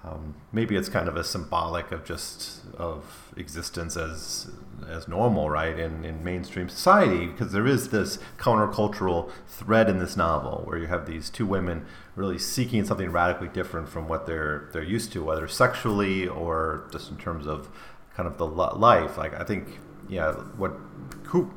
Um, 0.04 0.34
maybe 0.50 0.74
it's 0.74 0.88
kind 0.88 1.08
of 1.08 1.16
a 1.16 1.22
symbolic 1.22 1.92
of 1.92 2.04
just 2.04 2.62
of 2.76 3.32
existence 3.36 3.96
as 3.96 4.50
as 4.88 5.06
normal, 5.06 5.48
right, 5.48 5.78
in, 5.78 6.04
in 6.04 6.24
mainstream 6.24 6.68
society, 6.68 7.26
because 7.26 7.52
there 7.52 7.68
is 7.68 7.90
this 7.90 8.18
countercultural 8.36 9.30
thread 9.46 9.88
in 9.88 9.98
this 9.98 10.16
novel 10.16 10.62
where 10.64 10.76
you 10.76 10.88
have 10.88 11.06
these 11.06 11.30
two 11.30 11.46
women 11.46 11.86
really 12.16 12.38
seeking 12.38 12.84
something 12.84 13.12
radically 13.12 13.46
different 13.48 13.88
from 13.88 14.08
what 14.08 14.26
they're 14.26 14.68
they're 14.72 14.82
used 14.82 15.12
to, 15.12 15.22
whether 15.22 15.46
sexually 15.46 16.26
or 16.26 16.88
just 16.90 17.10
in 17.10 17.16
terms 17.16 17.46
of 17.46 17.68
kind 18.16 18.26
of 18.26 18.38
the 18.38 18.46
life. 18.46 19.16
Like 19.16 19.38
I 19.38 19.44
think, 19.44 19.80
yeah, 20.08 20.32
what 20.56 20.72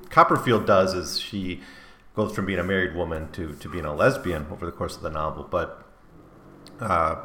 Copperfield 0.09 0.65
does 0.65 0.93
is 0.93 1.19
she 1.19 1.61
goes 2.15 2.33
from 2.33 2.45
being 2.45 2.59
a 2.59 2.63
married 2.63 2.95
woman 2.95 3.31
to 3.33 3.53
to 3.55 3.69
being 3.69 3.85
a 3.85 3.93
lesbian 3.93 4.47
over 4.51 4.65
the 4.65 4.71
course 4.71 4.95
of 4.95 5.01
the 5.01 5.11
novel, 5.11 5.47
but. 5.49 5.81
Uh, 6.79 7.17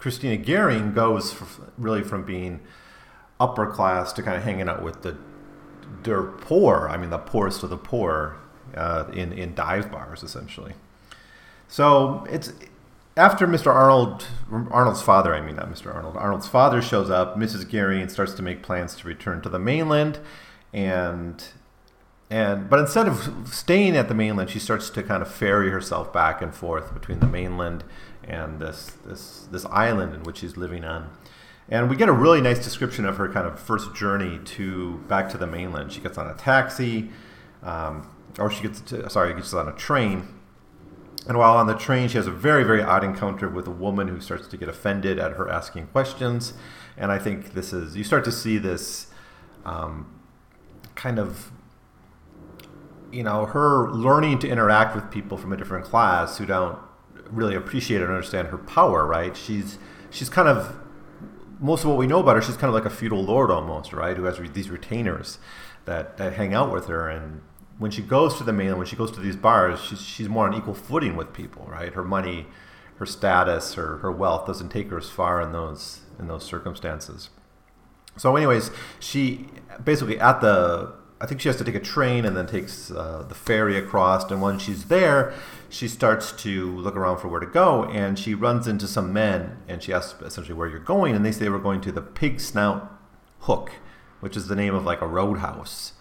Christina 0.00 0.38
Goering 0.38 0.92
goes 0.94 1.36
really 1.76 2.02
from 2.02 2.24
being 2.24 2.60
upper 3.38 3.66
class 3.66 4.12
to 4.14 4.22
kind 4.22 4.36
of 4.36 4.42
hanging 4.42 4.68
out 4.68 4.82
with 4.82 5.02
the 5.02 5.16
poor. 6.40 6.88
I 6.90 6.96
mean, 6.96 7.10
the 7.10 7.18
poorest 7.18 7.62
of 7.62 7.70
the 7.70 7.76
poor 7.76 8.36
uh, 8.74 9.10
in 9.12 9.32
in 9.32 9.54
dive 9.54 9.92
bars, 9.92 10.22
essentially. 10.22 10.72
So 11.68 12.26
it's 12.30 12.52
after 13.16 13.46
Mr. 13.46 13.66
Arnold, 13.66 14.26
Arnold's 14.70 15.02
father, 15.02 15.34
I 15.34 15.40
mean 15.40 15.56
not 15.56 15.70
Mr. 15.70 15.94
Arnold, 15.94 16.16
Arnold's 16.16 16.48
father 16.48 16.80
shows 16.80 17.10
up. 17.10 17.36
Mrs. 17.36 17.68
Gary, 17.68 18.00
and 18.00 18.10
starts 18.10 18.34
to 18.34 18.42
make 18.42 18.62
plans 18.62 18.94
to 18.96 19.08
return 19.08 19.40
to 19.42 19.48
the 19.48 19.58
mainland, 19.58 20.18
and 20.72 21.44
and 22.30 22.70
but 22.70 22.78
instead 22.78 23.08
of 23.08 23.48
staying 23.52 23.96
at 23.96 24.08
the 24.08 24.14
mainland, 24.14 24.50
she 24.50 24.60
starts 24.60 24.88
to 24.90 25.02
kind 25.02 25.22
of 25.22 25.30
ferry 25.30 25.70
herself 25.70 26.12
back 26.12 26.40
and 26.40 26.54
forth 26.54 26.94
between 26.94 27.18
the 27.18 27.26
mainland 27.26 27.82
and 28.22 28.60
this 28.60 28.92
this 29.04 29.48
this 29.50 29.64
island 29.66 30.14
in 30.14 30.22
which 30.22 30.38
she's 30.38 30.56
living 30.56 30.84
on. 30.84 31.10
And 31.68 31.88
we 31.88 31.96
get 31.96 32.08
a 32.08 32.12
really 32.12 32.40
nice 32.40 32.62
description 32.62 33.04
of 33.04 33.16
her 33.16 33.28
kind 33.28 33.46
of 33.46 33.58
first 33.58 33.94
journey 33.94 34.40
to 34.44 34.98
back 35.08 35.28
to 35.30 35.38
the 35.38 35.46
mainland. 35.46 35.92
She 35.92 36.00
gets 36.00 36.18
on 36.18 36.26
a 36.26 36.34
taxi, 36.34 37.10
um, 37.62 38.08
or 38.38 38.50
she 38.50 38.62
gets 38.62 38.80
to, 38.82 39.08
sorry, 39.08 39.34
gets 39.34 39.54
on 39.54 39.68
a 39.68 39.72
train. 39.72 40.39
And 41.28 41.36
while 41.36 41.56
on 41.56 41.66
the 41.66 41.74
train, 41.74 42.08
she 42.08 42.16
has 42.16 42.26
a 42.26 42.32
very 42.32 42.64
very 42.64 42.82
odd 42.82 43.04
encounter 43.04 43.48
with 43.48 43.66
a 43.66 43.72
woman 43.72 44.08
who 44.08 44.20
starts 44.20 44.48
to 44.48 44.56
get 44.56 44.68
offended 44.68 45.18
at 45.18 45.32
her 45.32 45.48
asking 45.48 45.88
questions. 45.88 46.54
And 46.96 47.12
I 47.12 47.18
think 47.18 47.54
this 47.54 47.72
is 47.72 47.96
you 47.96 48.04
start 48.04 48.24
to 48.24 48.32
see 48.32 48.58
this 48.58 49.08
um, 49.64 50.20
kind 50.94 51.18
of 51.18 51.52
you 53.12 53.22
know 53.22 53.46
her 53.46 53.90
learning 53.90 54.38
to 54.40 54.48
interact 54.48 54.94
with 54.94 55.10
people 55.10 55.36
from 55.36 55.52
a 55.52 55.56
different 55.56 55.84
class 55.84 56.38
who 56.38 56.46
don't 56.46 56.78
really 57.30 57.54
appreciate 57.54 58.00
and 58.00 58.10
understand 58.10 58.48
her 58.48 58.58
power, 58.58 59.06
right? 59.06 59.36
She's 59.36 59.78
she's 60.10 60.28
kind 60.28 60.48
of 60.48 60.76
most 61.60 61.84
of 61.84 61.90
what 61.90 61.98
we 61.98 62.06
know 62.06 62.20
about 62.20 62.36
her. 62.36 62.42
She's 62.42 62.56
kind 62.56 62.68
of 62.68 62.74
like 62.74 62.86
a 62.86 62.94
feudal 62.94 63.22
lord 63.22 63.50
almost, 63.50 63.92
right? 63.92 64.16
Who 64.16 64.24
has 64.24 64.38
these 64.52 64.70
retainers 64.70 65.38
that 65.84 66.16
that 66.16 66.34
hang 66.34 66.54
out 66.54 66.72
with 66.72 66.86
her, 66.86 67.08
and 67.08 67.42
when 67.80 67.90
she 67.90 68.02
goes 68.02 68.36
to 68.36 68.44
the 68.44 68.52
mainland, 68.52 68.76
when 68.76 68.86
she 68.86 68.94
goes 68.94 69.10
to 69.12 69.20
these 69.20 69.36
bars, 69.36 69.80
she's 69.80 70.02
she's 70.02 70.28
more 70.28 70.46
on 70.46 70.54
equal 70.54 70.74
footing 70.74 71.16
with 71.16 71.32
people, 71.32 71.66
right? 71.66 71.94
Her 71.94 72.04
money, 72.04 72.46
her 72.96 73.06
status, 73.06 73.74
her 73.74 73.96
her 73.98 74.12
wealth 74.12 74.46
doesn't 74.46 74.68
take 74.68 74.90
her 74.90 74.98
as 74.98 75.08
far 75.08 75.40
in 75.40 75.52
those 75.52 76.02
in 76.18 76.28
those 76.28 76.44
circumstances. 76.44 77.30
So, 78.18 78.36
anyways, 78.36 78.70
she 79.00 79.48
basically 79.82 80.20
at 80.20 80.42
the 80.42 80.92
I 81.22 81.26
think 81.26 81.40
she 81.40 81.48
has 81.48 81.56
to 81.56 81.64
take 81.64 81.74
a 81.74 81.80
train 81.80 82.26
and 82.26 82.36
then 82.36 82.46
takes 82.46 82.90
uh, 82.90 83.24
the 83.26 83.34
ferry 83.34 83.78
across. 83.78 84.30
And 84.30 84.42
when 84.42 84.58
she's 84.58 84.84
there, 84.84 85.32
she 85.70 85.88
starts 85.88 86.32
to 86.32 86.76
look 86.76 86.96
around 86.96 87.18
for 87.18 87.28
where 87.28 87.40
to 87.40 87.46
go, 87.46 87.84
and 87.84 88.18
she 88.18 88.34
runs 88.34 88.66
into 88.66 88.86
some 88.86 89.12
men, 89.12 89.58
and 89.68 89.82
she 89.82 89.92
asks 89.92 90.20
essentially 90.22 90.54
where 90.54 90.68
you're 90.68 90.78
going, 90.78 91.14
and 91.14 91.24
they 91.24 91.32
say 91.32 91.48
we're 91.48 91.58
going 91.58 91.80
to 91.82 91.92
the 91.92 92.02
Pig 92.02 92.40
Snout 92.40 92.90
Hook, 93.40 93.72
which 94.20 94.36
is 94.36 94.48
the 94.48 94.56
name 94.56 94.74
of 94.74 94.84
like 94.84 95.00
a 95.00 95.06
roadhouse 95.06 95.94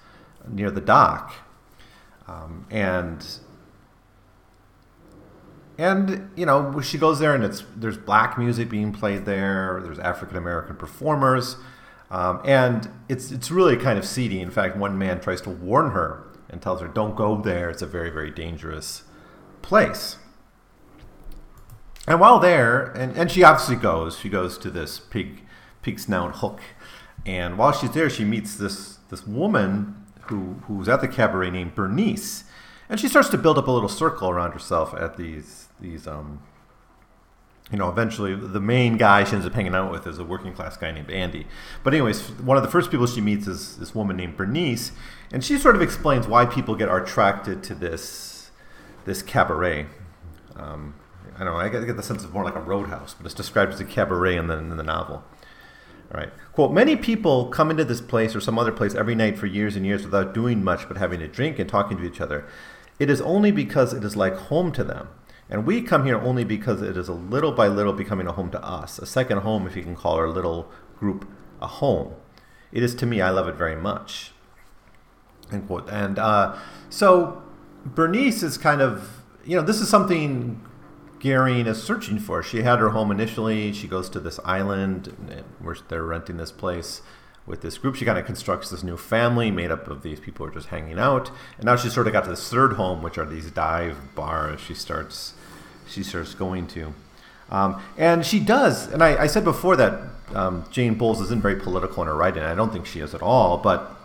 near 0.48 0.72
the 0.72 0.82
dock, 0.82 1.34
um, 2.30 2.66
and 2.70 3.26
and 5.78 6.30
you 6.36 6.46
know 6.46 6.80
she 6.82 6.98
goes 6.98 7.20
there, 7.20 7.34
and 7.34 7.44
it's 7.44 7.64
there's 7.76 7.98
black 7.98 8.38
music 8.38 8.70
being 8.70 8.92
played 8.92 9.26
there, 9.26 9.80
there's 9.84 10.00
African 10.00 10.38
American 10.38 10.76
performers. 10.76 11.58
Um, 12.12 12.42
and 12.44 12.90
it's 13.08 13.32
it's 13.32 13.50
really 13.52 13.78
kind 13.78 13.98
of 13.98 14.06
seedy. 14.06 14.42
In 14.42 14.52
fact, 14.52 14.76
one 14.76 14.98
man 14.98 15.20
tries 15.22 15.42
to 15.42 15.50
warn 15.50 15.92
her 15.92 16.28
and 16.50 16.62
tells 16.62 16.82
her, 16.82 16.88
"Don't 16.88 17.16
go 17.16 17.40
there. 17.42 17.70
It's 17.70 17.82
a 17.82 17.88
very 17.88 18.10
very 18.10 18.32
dangerous 18.32 19.04
place." 19.62 20.18
And 22.08 22.20
while 22.20 22.40
there, 22.40 22.86
and, 22.96 23.16
and 23.16 23.32
she 23.32 23.44
obviously 23.44 23.76
goes. 23.76 24.18
She 24.18 24.30
goes 24.30 24.58
to 24.60 24.70
this 24.70 25.00
pig 25.00 25.44
pig 25.82 26.00
snout 26.00 26.38
hook, 26.38 26.62
and 27.26 27.58
while 27.58 27.72
she's 27.72 27.92
there, 27.92 28.10
she 28.10 28.26
meets 28.26 28.56
this 28.56 28.98
this 29.10 29.26
woman 29.26 30.06
who 30.30 30.56
who's 30.68 30.88
at 30.88 31.02
the 31.02 31.08
cabaret 31.08 31.52
named 31.52 31.76
Bernice, 31.76 32.46
and 32.90 33.00
she 33.00 33.08
starts 33.08 33.30
to 33.30 33.38
build 33.38 33.58
up 33.58 33.68
a 33.68 33.72
little 33.72 33.90
circle 33.90 34.30
around 34.30 34.54
herself 34.54 34.94
at 34.94 35.18
these 35.18 35.68
these 35.80 36.08
um, 36.08 36.42
you 37.72 37.78
know, 37.78 37.90
eventually 37.90 38.34
the 38.34 38.60
main 38.60 38.98
guy 38.98 39.24
she 39.24 39.34
ends 39.34 39.46
up 39.46 39.54
hanging 39.54 39.76
out 39.76 39.92
with 39.92 40.08
is 40.08 40.18
a 40.18 40.24
working 40.24 40.54
class 40.54 40.76
guy 40.76 40.92
named 40.92 41.12
Andy. 41.12 41.46
But 41.84 41.94
anyways, 41.94 42.32
one 42.40 42.58
of 42.58 42.64
the 42.64 42.70
first 42.70 42.90
people 42.90 43.06
she 43.06 43.22
meets 43.22 43.46
is 43.48 43.78
this 43.78 43.94
woman 43.94 44.18
named 44.18 44.38
Bernice, 44.38 44.92
and 45.32 45.44
she 45.44 45.58
sort 45.58 45.76
of 45.76 45.82
explains 45.82 46.28
why 46.28 46.46
people 46.46 46.76
get 46.76 46.90
attracted 46.90 47.62
to 47.64 47.76
this 47.76 48.50
this 49.06 49.22
cabaret. 49.22 49.86
Um, 50.56 50.96
I 51.36 51.44
don't 51.44 51.54
know. 51.54 51.60
I 51.60 51.70
get 51.70 51.96
the 51.96 52.04
sense 52.04 52.24
of 52.24 52.34
more 52.34 52.44
like 52.44 52.56
a 52.56 52.60
roadhouse, 52.60 53.14
but 53.14 53.26
it's 53.26 53.36
described 53.36 53.72
as 53.72 53.80
a 53.80 53.86
cabaret 53.86 54.36
in 54.36 54.48
the, 54.48 54.58
in 54.58 54.76
the 54.76 54.84
novel. 54.84 55.24
Right. 56.12 56.32
Quote, 56.54 56.72
many 56.72 56.96
people 56.96 57.50
come 57.50 57.70
into 57.70 57.86
this 57.86 58.02
place 58.02 58.36
or 58.36 58.42
some 58.42 58.58
other 58.58 58.72
place 58.72 58.96
every 58.96 59.14
night 59.14 59.38
for 59.38 59.46
years 59.46 59.76
and 59.76 59.86
years 59.86 60.04
without 60.04 60.34
doing 60.34 60.64
much 60.64 60.88
but 60.88 60.98
having 60.98 61.22
a 61.22 61.28
drink 61.28 61.60
and 61.60 61.70
talking 61.70 61.98
to 61.98 62.04
each 62.04 62.20
other. 62.20 62.48
It 62.98 63.12
is 63.12 63.22
only 63.22 63.52
because 63.52 63.94
it 63.94 64.04
is 64.04 64.16
like 64.16 64.36
home 64.36 64.72
to 64.72 64.84
them. 64.84 65.10
And 65.50 65.66
we 65.66 65.82
come 65.82 66.06
here 66.06 66.20
only 66.20 66.44
because 66.44 66.82
it 66.82 66.98
is 66.98 67.08
a 67.08 67.14
little 67.14 67.52
by 67.52 67.68
little 67.68 67.94
becoming 67.94 68.28
a 68.28 68.32
home 68.32 68.50
to 68.52 68.64
us, 68.64 69.00
a 69.00 69.06
second 69.06 69.40
home, 69.40 69.68
if 69.68 69.76
you 69.76 69.84
can 69.84 69.96
call 69.96 70.16
our 70.16 70.30
little 70.30 70.72
group 70.98 71.28
a 71.62 71.68
home. 71.68 72.14
It 72.72 72.84
is 72.84 72.94
to 72.96 73.06
me, 73.06 73.22
I 73.22 73.30
love 73.30 73.48
it 73.48 73.56
very 73.56 73.76
much. 73.76 74.32
End 75.52 75.68
quote. 75.68 75.90
And 75.90 76.20
uh, 76.20 76.56
so 76.90 77.42
Bernice 77.86 78.44
is 78.44 78.58
kind 78.58 78.82
of, 78.82 79.24
you 79.44 79.56
know, 79.56 79.64
this 79.64 79.82
is 79.82 79.90
something 79.90 80.62
Goering 81.20 81.68
is 81.68 81.82
searching 81.82 82.20
for. 82.20 82.42
She 82.42 82.62
had 82.62 82.80
her 82.80 82.90
home 82.90 83.12
initially. 83.12 83.74
She 83.74 83.88
goes 83.88 84.10
to 84.10 84.20
this 84.20 84.40
island 84.46 85.08
where 85.60 85.76
they're 85.88 86.04
renting 86.04 86.38
this 86.38 86.52
place 86.52 87.02
with 87.46 87.62
this 87.62 87.78
group. 87.78 87.96
She 87.96 88.06
kind 88.06 88.18
of 88.18 88.26
constructs 88.26 88.70
this 88.70 88.84
new 88.84 88.98
family 88.98 89.52
made 89.52 89.72
up 89.72 89.88
of 89.88 90.04
these 90.04 90.20
people 90.20 90.46
who 90.46 90.52
are 90.52 90.56
just 90.56 90.68
hanging 90.68 91.00
out. 91.00 91.32
And 91.58 91.66
now 91.66 91.76
she's 91.76 91.94
sort 91.94 92.08
of 92.08 92.14
got 92.14 92.24
to 92.26 92.30
this 92.30 92.50
third 92.50 92.74
home, 92.74 93.02
which 93.02 93.18
are 93.18 93.26
these 93.26 93.52
dive 93.52 94.16
bars. 94.16 94.62
She 94.62 94.74
starts 94.74 95.34
she 95.88 96.04
starts 96.04 96.36
going 96.36 96.68
to. 96.68 96.94
Um, 97.50 97.82
and 97.98 98.24
she 98.26 98.40
does, 98.40 98.92
and 98.94 99.04
I, 99.04 99.24
I 99.24 99.28
said 99.28 99.44
before 99.44 99.76
that 99.76 100.02
um, 100.36 100.66
Jane 100.70 100.94
Bowles 100.94 101.20
isn't 101.22 101.42
very 101.42 101.56
political 101.56 102.04
in 102.04 102.08
her 102.08 102.16
writing. 102.16 102.44
I 102.44 102.54
don't 102.54 102.72
think 102.72 102.86
she 102.86 103.00
is 103.00 103.16
at 103.16 103.24
all, 103.24 103.58
but 103.58 103.96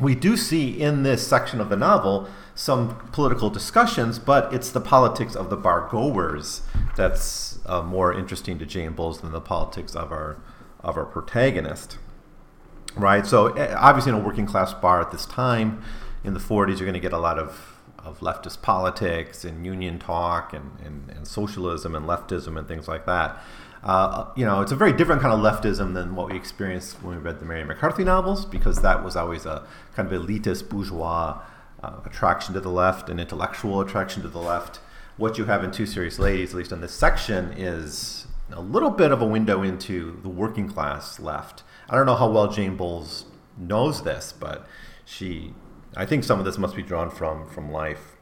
we 0.00 0.14
do 0.14 0.38
see 0.38 0.80
in 0.80 1.02
this 1.02 1.26
section 1.26 1.60
of 1.60 1.68
the 1.68 1.76
novel 1.76 2.28
some 2.54 2.96
political 3.12 3.50
discussions, 3.50 4.18
but 4.18 4.52
it's 4.52 4.70
the 4.70 4.80
politics 4.80 5.34
of 5.34 5.50
the 5.50 5.56
bar 5.56 5.88
goers 5.90 6.62
that's 6.96 7.58
uh, 7.66 7.82
more 7.82 8.12
interesting 8.12 8.58
to 8.58 8.66
Jane 8.66 8.92
Bowles 8.92 9.20
than 9.20 9.32
the 9.32 9.40
politics 9.40 9.94
of 9.94 10.12
our 10.12 10.38
of 10.80 10.96
our 10.96 11.04
protagonist. 11.04 11.98
Right. 12.96 13.24
So 13.24 13.48
eh, 13.54 13.74
obviously, 13.76 14.10
in 14.10 14.18
a 14.18 14.20
working 14.20 14.46
class 14.46 14.74
bar 14.74 15.00
at 15.00 15.10
this 15.12 15.24
time 15.24 15.82
in 16.24 16.34
the 16.34 16.40
40s, 16.40 16.78
you're 16.78 16.80
going 16.80 16.94
to 16.94 17.00
get 17.00 17.12
a 17.12 17.18
lot 17.18 17.38
of 17.38 17.68
of 17.98 18.18
leftist 18.18 18.62
politics 18.62 19.44
and 19.44 19.64
union 19.64 19.96
talk 19.96 20.52
and, 20.52 20.72
and, 20.84 21.08
and 21.10 21.26
socialism 21.26 21.94
and 21.94 22.04
leftism 22.04 22.58
and 22.58 22.66
things 22.66 22.88
like 22.88 23.06
that. 23.06 23.40
Uh, 23.84 24.26
you 24.36 24.44
know, 24.44 24.60
it's 24.60 24.72
a 24.72 24.76
very 24.76 24.92
different 24.92 25.22
kind 25.22 25.32
of 25.32 25.40
leftism 25.40 25.94
than 25.94 26.14
what 26.14 26.30
we 26.30 26.36
experienced 26.36 27.02
when 27.02 27.16
we 27.16 27.22
read 27.22 27.40
the 27.40 27.44
Mary 27.44 27.64
McCarthy 27.64 28.04
novels, 28.04 28.44
because 28.44 28.82
that 28.82 29.04
was 29.04 29.16
always 29.16 29.46
a 29.46 29.66
kind 29.94 30.12
of 30.12 30.22
elitist 30.22 30.68
bourgeois 30.68 31.40
uh, 31.82 32.00
attraction 32.04 32.54
to 32.54 32.60
the 32.60 32.70
left, 32.70 33.08
an 33.08 33.18
intellectual 33.18 33.80
attraction 33.80 34.22
to 34.22 34.28
the 34.28 34.38
left. 34.38 34.80
What 35.16 35.38
you 35.38 35.44
have 35.44 35.62
in 35.62 35.70
Two 35.70 35.86
Serious 35.86 36.18
Ladies, 36.18 36.50
at 36.50 36.56
least 36.56 36.72
in 36.72 36.80
this 36.80 36.94
section, 36.94 37.52
is 37.52 38.26
a 38.50 38.60
little 38.60 38.90
bit 38.90 39.12
of 39.12 39.20
a 39.20 39.26
window 39.26 39.62
into 39.62 40.18
the 40.22 40.28
working 40.28 40.68
class 40.68 41.20
left. 41.20 41.62
I 41.88 41.96
don't 41.96 42.06
know 42.06 42.14
how 42.14 42.30
well 42.30 42.48
Jane 42.48 42.76
Bowles 42.76 43.26
knows 43.56 44.02
this, 44.02 44.32
but 44.32 44.66
she, 45.04 45.54
I 45.96 46.06
think 46.06 46.24
some 46.24 46.38
of 46.38 46.44
this 46.44 46.58
must 46.58 46.76
be 46.76 46.82
drawn 46.82 47.10
from 47.10 47.48
from 47.48 47.70
life. 47.70 48.16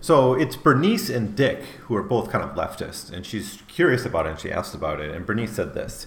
So 0.00 0.34
it's 0.34 0.56
Bernice 0.56 1.10
and 1.10 1.34
Dick 1.34 1.62
who 1.86 1.96
are 1.96 2.02
both 2.02 2.30
kind 2.30 2.44
of 2.44 2.56
leftists, 2.56 3.12
and 3.12 3.26
she's 3.26 3.62
curious 3.68 4.04
about 4.04 4.26
it, 4.26 4.30
and 4.30 4.40
she 4.40 4.50
asks 4.50 4.74
about 4.74 5.00
it. 5.00 5.14
And 5.14 5.26
Bernice 5.26 5.52
said 5.52 5.74
this, 5.74 6.06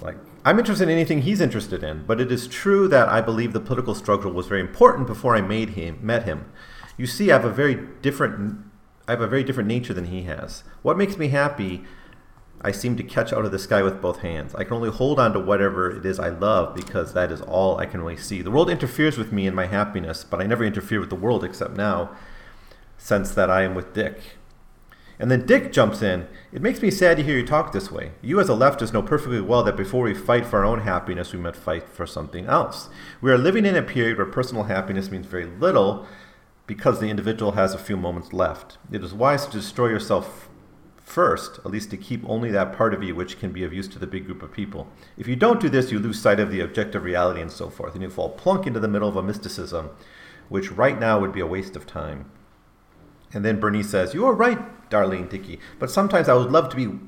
like, 0.00 0.16
I'm 0.48 0.58
interested 0.58 0.84
in 0.84 0.94
anything 0.94 1.20
he's 1.20 1.42
interested 1.42 1.84
in, 1.84 2.04
but 2.06 2.22
it 2.22 2.32
is 2.32 2.48
true 2.48 2.88
that 2.88 3.06
I 3.10 3.20
believe 3.20 3.52
the 3.52 3.60
political 3.60 3.94
struggle 3.94 4.32
was 4.32 4.46
very 4.46 4.62
important 4.62 5.06
before 5.06 5.36
I 5.36 5.42
made 5.42 5.70
him 5.70 5.98
met 6.00 6.22
him. 6.22 6.50
You 6.96 7.06
see, 7.06 7.30
I 7.30 7.34
have 7.34 7.44
a 7.44 7.52
very 7.52 7.74
different 8.00 8.64
I 9.06 9.10
have 9.10 9.20
a 9.20 9.26
very 9.26 9.44
different 9.44 9.68
nature 9.68 9.92
than 9.92 10.06
he 10.06 10.22
has. 10.22 10.64
What 10.80 10.96
makes 10.96 11.18
me 11.18 11.28
happy, 11.28 11.84
I 12.62 12.72
seem 12.72 12.96
to 12.96 13.02
catch 13.02 13.30
out 13.30 13.44
of 13.44 13.52
the 13.52 13.58
sky 13.58 13.82
with 13.82 14.00
both 14.00 14.20
hands. 14.20 14.54
I 14.54 14.64
can 14.64 14.72
only 14.72 14.88
hold 14.88 15.20
on 15.20 15.34
to 15.34 15.38
whatever 15.38 15.90
it 15.90 16.06
is 16.06 16.18
I 16.18 16.30
love 16.30 16.74
because 16.74 17.12
that 17.12 17.30
is 17.30 17.42
all 17.42 17.76
I 17.76 17.84
can 17.84 18.00
really 18.00 18.16
see. 18.16 18.40
The 18.40 18.50
world 18.50 18.70
interferes 18.70 19.18
with 19.18 19.30
me 19.30 19.46
and 19.46 19.54
my 19.54 19.66
happiness, 19.66 20.24
but 20.24 20.40
I 20.40 20.46
never 20.46 20.64
interfere 20.64 20.98
with 20.98 21.10
the 21.10 21.14
world 21.14 21.44
except 21.44 21.76
now, 21.76 22.16
since 22.96 23.34
that 23.34 23.50
I 23.50 23.64
am 23.64 23.74
with 23.74 23.92
Dick. 23.92 24.37
And 25.18 25.30
then 25.30 25.46
Dick 25.46 25.72
jumps 25.72 26.00
in. 26.00 26.28
It 26.52 26.62
makes 26.62 26.80
me 26.80 26.90
sad 26.90 27.16
to 27.16 27.22
hear 27.22 27.38
you 27.38 27.46
talk 27.46 27.72
this 27.72 27.90
way. 27.90 28.12
You, 28.22 28.38
as 28.40 28.48
a 28.48 28.52
leftist, 28.52 28.92
know 28.92 29.02
perfectly 29.02 29.40
well 29.40 29.64
that 29.64 29.76
before 29.76 30.04
we 30.04 30.14
fight 30.14 30.46
for 30.46 30.58
our 30.58 30.64
own 30.64 30.80
happiness, 30.80 31.32
we 31.32 31.40
must 31.40 31.58
fight 31.58 31.88
for 31.88 32.06
something 32.06 32.46
else. 32.46 32.88
We 33.20 33.32
are 33.32 33.38
living 33.38 33.66
in 33.66 33.74
a 33.74 33.82
period 33.82 34.16
where 34.16 34.26
personal 34.26 34.64
happiness 34.64 35.10
means 35.10 35.26
very 35.26 35.46
little 35.46 36.06
because 36.68 37.00
the 37.00 37.10
individual 37.10 37.52
has 37.52 37.74
a 37.74 37.78
few 37.78 37.96
moments 37.96 38.32
left. 38.32 38.78
It 38.92 39.02
is 39.02 39.12
wise 39.12 39.46
to 39.46 39.52
destroy 39.52 39.88
yourself 39.88 40.48
first, 40.98 41.58
at 41.64 41.70
least 41.70 41.90
to 41.90 41.96
keep 41.96 42.22
only 42.28 42.50
that 42.50 42.76
part 42.76 42.94
of 42.94 43.02
you 43.02 43.14
which 43.14 43.40
can 43.40 43.50
be 43.50 43.64
of 43.64 43.72
use 43.72 43.88
to 43.88 43.98
the 43.98 44.06
big 44.06 44.26
group 44.26 44.42
of 44.42 44.52
people. 44.52 44.86
If 45.16 45.26
you 45.26 45.34
don't 45.34 45.60
do 45.60 45.68
this, 45.68 45.90
you 45.90 45.98
lose 45.98 46.20
sight 46.20 46.38
of 46.38 46.50
the 46.50 46.60
objective 46.60 47.02
reality 47.02 47.40
and 47.40 47.50
so 47.50 47.70
forth, 47.70 47.94
and 47.94 48.02
you 48.02 48.10
fall 48.10 48.28
plunk 48.28 48.66
into 48.66 48.78
the 48.78 48.88
middle 48.88 49.08
of 49.08 49.16
a 49.16 49.22
mysticism, 49.22 49.90
which 50.48 50.70
right 50.70 51.00
now 51.00 51.18
would 51.18 51.32
be 51.32 51.40
a 51.40 51.46
waste 51.46 51.74
of 51.74 51.86
time. 51.86 52.30
And 53.32 53.44
then 53.44 53.60
Bernice 53.60 53.90
says, 53.90 54.14
You 54.14 54.26
are 54.26 54.32
right, 54.32 54.58
Darlene 54.90 55.28
Dickey, 55.28 55.58
but 55.78 55.90
sometimes 55.90 56.28
I 56.28 56.34
would 56.34 56.50
love 56.50 56.68
to 56.70 56.76
be 56.76 56.98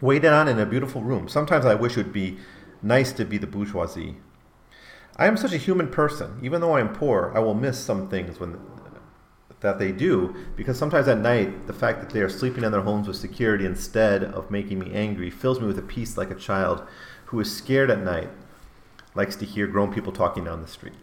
waited 0.00 0.32
on 0.32 0.48
in 0.48 0.58
a 0.58 0.66
beautiful 0.66 1.02
room. 1.02 1.28
Sometimes 1.28 1.64
I 1.64 1.74
wish 1.74 1.92
it 1.92 2.04
would 2.04 2.12
be 2.12 2.38
nice 2.82 3.12
to 3.12 3.24
be 3.24 3.38
the 3.38 3.46
bourgeoisie. 3.46 4.16
I 5.16 5.26
am 5.26 5.36
such 5.36 5.52
a 5.52 5.58
human 5.58 5.88
person. 5.88 6.38
Even 6.42 6.60
though 6.60 6.76
I 6.76 6.80
am 6.80 6.92
poor, 6.92 7.32
I 7.34 7.40
will 7.40 7.54
miss 7.54 7.78
some 7.78 8.08
things 8.08 8.38
when 8.38 8.58
that 9.60 9.78
they 9.78 9.90
do 9.90 10.34
because 10.56 10.78
sometimes 10.78 11.08
at 11.08 11.18
night 11.18 11.66
the 11.66 11.72
fact 11.72 12.00
that 12.00 12.10
they 12.10 12.20
are 12.20 12.28
sleeping 12.28 12.62
in 12.62 12.70
their 12.70 12.82
homes 12.82 13.08
with 13.08 13.16
security 13.16 13.66
instead 13.66 14.22
of 14.22 14.50
making 14.50 14.78
me 14.78 14.92
angry 14.94 15.30
fills 15.30 15.60
me 15.60 15.66
with 15.66 15.78
a 15.78 15.82
peace 15.82 16.16
like 16.16 16.30
a 16.30 16.34
child 16.34 16.86
who 17.26 17.40
is 17.40 17.54
scared 17.54 17.90
at 17.90 17.98
night 17.98 18.30
likes 19.14 19.34
to 19.36 19.44
hear 19.44 19.66
grown 19.66 19.92
people 19.92 20.12
talking 20.12 20.44
down 20.44 20.62
the 20.62 20.68
street. 20.68 20.94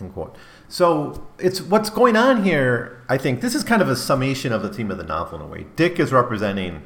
End 0.00 0.12
quote. 0.12 0.36
So 0.70 1.26
it's 1.40 1.60
what's 1.60 1.90
going 1.90 2.16
on 2.16 2.44
here. 2.44 3.02
I 3.08 3.18
think 3.18 3.40
this 3.40 3.56
is 3.56 3.64
kind 3.64 3.82
of 3.82 3.88
a 3.88 3.96
summation 3.96 4.52
of 4.52 4.62
the 4.62 4.72
theme 4.72 4.92
of 4.92 4.98
the 4.98 5.04
novel 5.04 5.40
in 5.40 5.44
a 5.44 5.48
way. 5.48 5.66
Dick 5.74 5.98
is 5.98 6.12
representing 6.12 6.82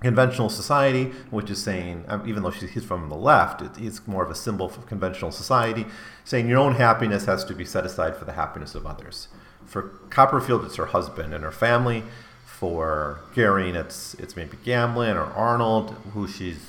conventional 0.00 0.48
society, 0.48 1.06
which 1.30 1.50
is 1.50 1.60
saying, 1.60 2.04
um, 2.06 2.26
even 2.28 2.44
though 2.44 2.50
he's 2.50 2.84
from 2.84 3.08
the 3.08 3.16
left, 3.16 3.60
it's 3.76 4.06
more 4.06 4.22
of 4.22 4.30
a 4.30 4.36
symbol 4.36 4.68
for 4.68 4.82
conventional 4.82 5.32
society, 5.32 5.84
saying 6.24 6.48
your 6.48 6.58
own 6.58 6.76
happiness 6.76 7.24
has 7.24 7.44
to 7.44 7.54
be 7.54 7.64
set 7.64 7.84
aside 7.84 8.16
for 8.16 8.24
the 8.24 8.32
happiness 8.32 8.76
of 8.76 8.86
others. 8.86 9.26
For 9.66 9.82
Copperfield, 10.10 10.64
it's 10.64 10.76
her 10.76 10.86
husband 10.86 11.34
and 11.34 11.42
her 11.42 11.52
family. 11.52 12.04
For 12.46 13.20
Goering, 13.34 13.74
it's 13.74 14.14
it's 14.14 14.36
maybe 14.36 14.56
Gamelon 14.58 15.16
or 15.16 15.32
Arnold, 15.32 15.90
who 16.14 16.28
she's 16.28 16.60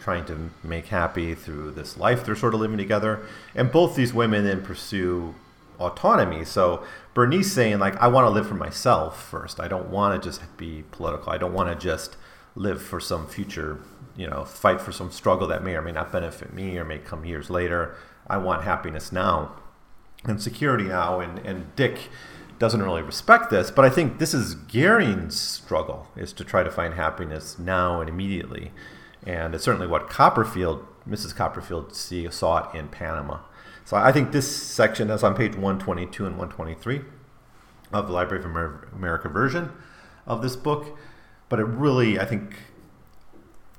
trying 0.00 0.24
to 0.24 0.50
make 0.64 0.86
happy 0.86 1.34
through 1.34 1.70
this 1.70 1.96
life 1.96 2.24
they're 2.24 2.34
sort 2.34 2.54
of 2.54 2.60
living 2.60 2.78
together. 2.78 3.20
And 3.54 3.70
both 3.70 3.94
these 3.94 4.14
women 4.14 4.44
then 4.44 4.62
pursue 4.62 5.34
autonomy. 5.82 6.44
So 6.44 6.84
Bernice 7.14 7.52
saying 7.52 7.78
like, 7.78 7.96
I 7.96 8.08
want 8.08 8.26
to 8.26 8.30
live 8.30 8.48
for 8.48 8.54
myself 8.54 9.22
first. 9.22 9.60
I 9.60 9.68
don't 9.68 9.90
want 9.90 10.20
to 10.20 10.28
just 10.28 10.40
be 10.56 10.84
political. 10.90 11.32
I 11.32 11.38
don't 11.38 11.52
want 11.52 11.68
to 11.68 11.86
just 11.86 12.16
live 12.54 12.82
for 12.82 13.00
some 13.00 13.26
future, 13.26 13.80
you 14.16 14.28
know, 14.28 14.44
fight 14.44 14.80
for 14.80 14.92
some 14.92 15.10
struggle 15.10 15.46
that 15.48 15.64
may 15.64 15.74
or 15.74 15.82
may 15.82 15.92
not 15.92 16.12
benefit 16.12 16.52
me 16.52 16.78
or 16.78 16.84
may 16.84 16.98
come 16.98 17.24
years 17.24 17.50
later. 17.50 17.96
I 18.26 18.38
want 18.38 18.64
happiness 18.64 19.12
now 19.12 19.56
and 20.24 20.40
security 20.40 20.84
now. 20.84 21.20
And, 21.20 21.38
and 21.40 21.74
Dick 21.76 22.10
doesn't 22.58 22.82
really 22.82 23.02
respect 23.02 23.50
this, 23.50 23.70
but 23.70 23.84
I 23.84 23.90
think 23.90 24.18
this 24.18 24.32
is 24.32 24.54
Goering's 24.54 25.38
struggle 25.38 26.08
is 26.16 26.32
to 26.34 26.44
try 26.44 26.62
to 26.62 26.70
find 26.70 26.94
happiness 26.94 27.58
now 27.58 28.00
and 28.00 28.08
immediately. 28.08 28.72
And 29.24 29.54
it's 29.54 29.64
certainly 29.64 29.86
what 29.86 30.08
Copperfield, 30.08 30.86
Mrs. 31.08 31.34
Copperfield, 31.34 31.94
see, 31.94 32.28
saw 32.30 32.70
it 32.70 32.76
in 32.76 32.88
Panama. 32.88 33.38
So 33.84 33.96
I 33.96 34.12
think 34.12 34.32
this 34.32 34.54
section 34.54 35.10
is 35.10 35.22
on 35.22 35.34
page 35.34 35.54
122 35.54 36.26
and 36.26 36.38
123 36.38 37.02
of 37.92 38.06
the 38.06 38.12
Library 38.12 38.42
of 38.42 38.50
America 38.94 39.28
version 39.28 39.72
of 40.26 40.40
this 40.40 40.56
book 40.56 40.96
but 41.52 41.60
it 41.60 41.64
really, 41.64 42.18
I 42.18 42.24
think, 42.24 42.54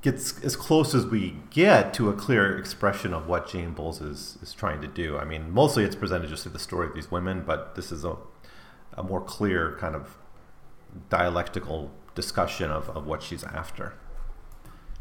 gets 0.04 0.40
as 0.44 0.56
close 0.56 0.94
as 0.94 1.08
we 1.08 1.38
get 1.50 1.92
to 1.96 2.08
a 2.08 2.14
clear 2.14 2.56
expression 2.56 3.16
of 3.16 3.28
what 3.28 3.50
Jane 3.50 3.72
Bowles 3.72 4.00
is, 4.00 4.38
is 4.44 4.54
trying 4.54 4.80
to 4.82 4.88
do. 4.88 5.18
I 5.18 5.26
mean, 5.26 5.50
mostly 5.50 5.84
it's 5.84 5.96
presented 5.96 6.30
just 6.30 6.44
through 6.44 6.52
the 6.52 6.60
story 6.60 6.86
of 6.86 6.94
these 6.94 7.10
women, 7.10 7.42
but 7.44 7.74
this 7.74 7.92
is 7.92 8.06
a, 8.06 8.16
a 8.96 9.02
more 9.02 9.22
clear 9.22 9.76
kind 9.80 9.96
of 9.96 10.18
dialectical 11.10 11.90
discussion 12.14 12.70
of, 12.70 12.90
of 12.92 13.08
what 13.08 13.24
she's 13.24 13.44
after. 13.44 13.96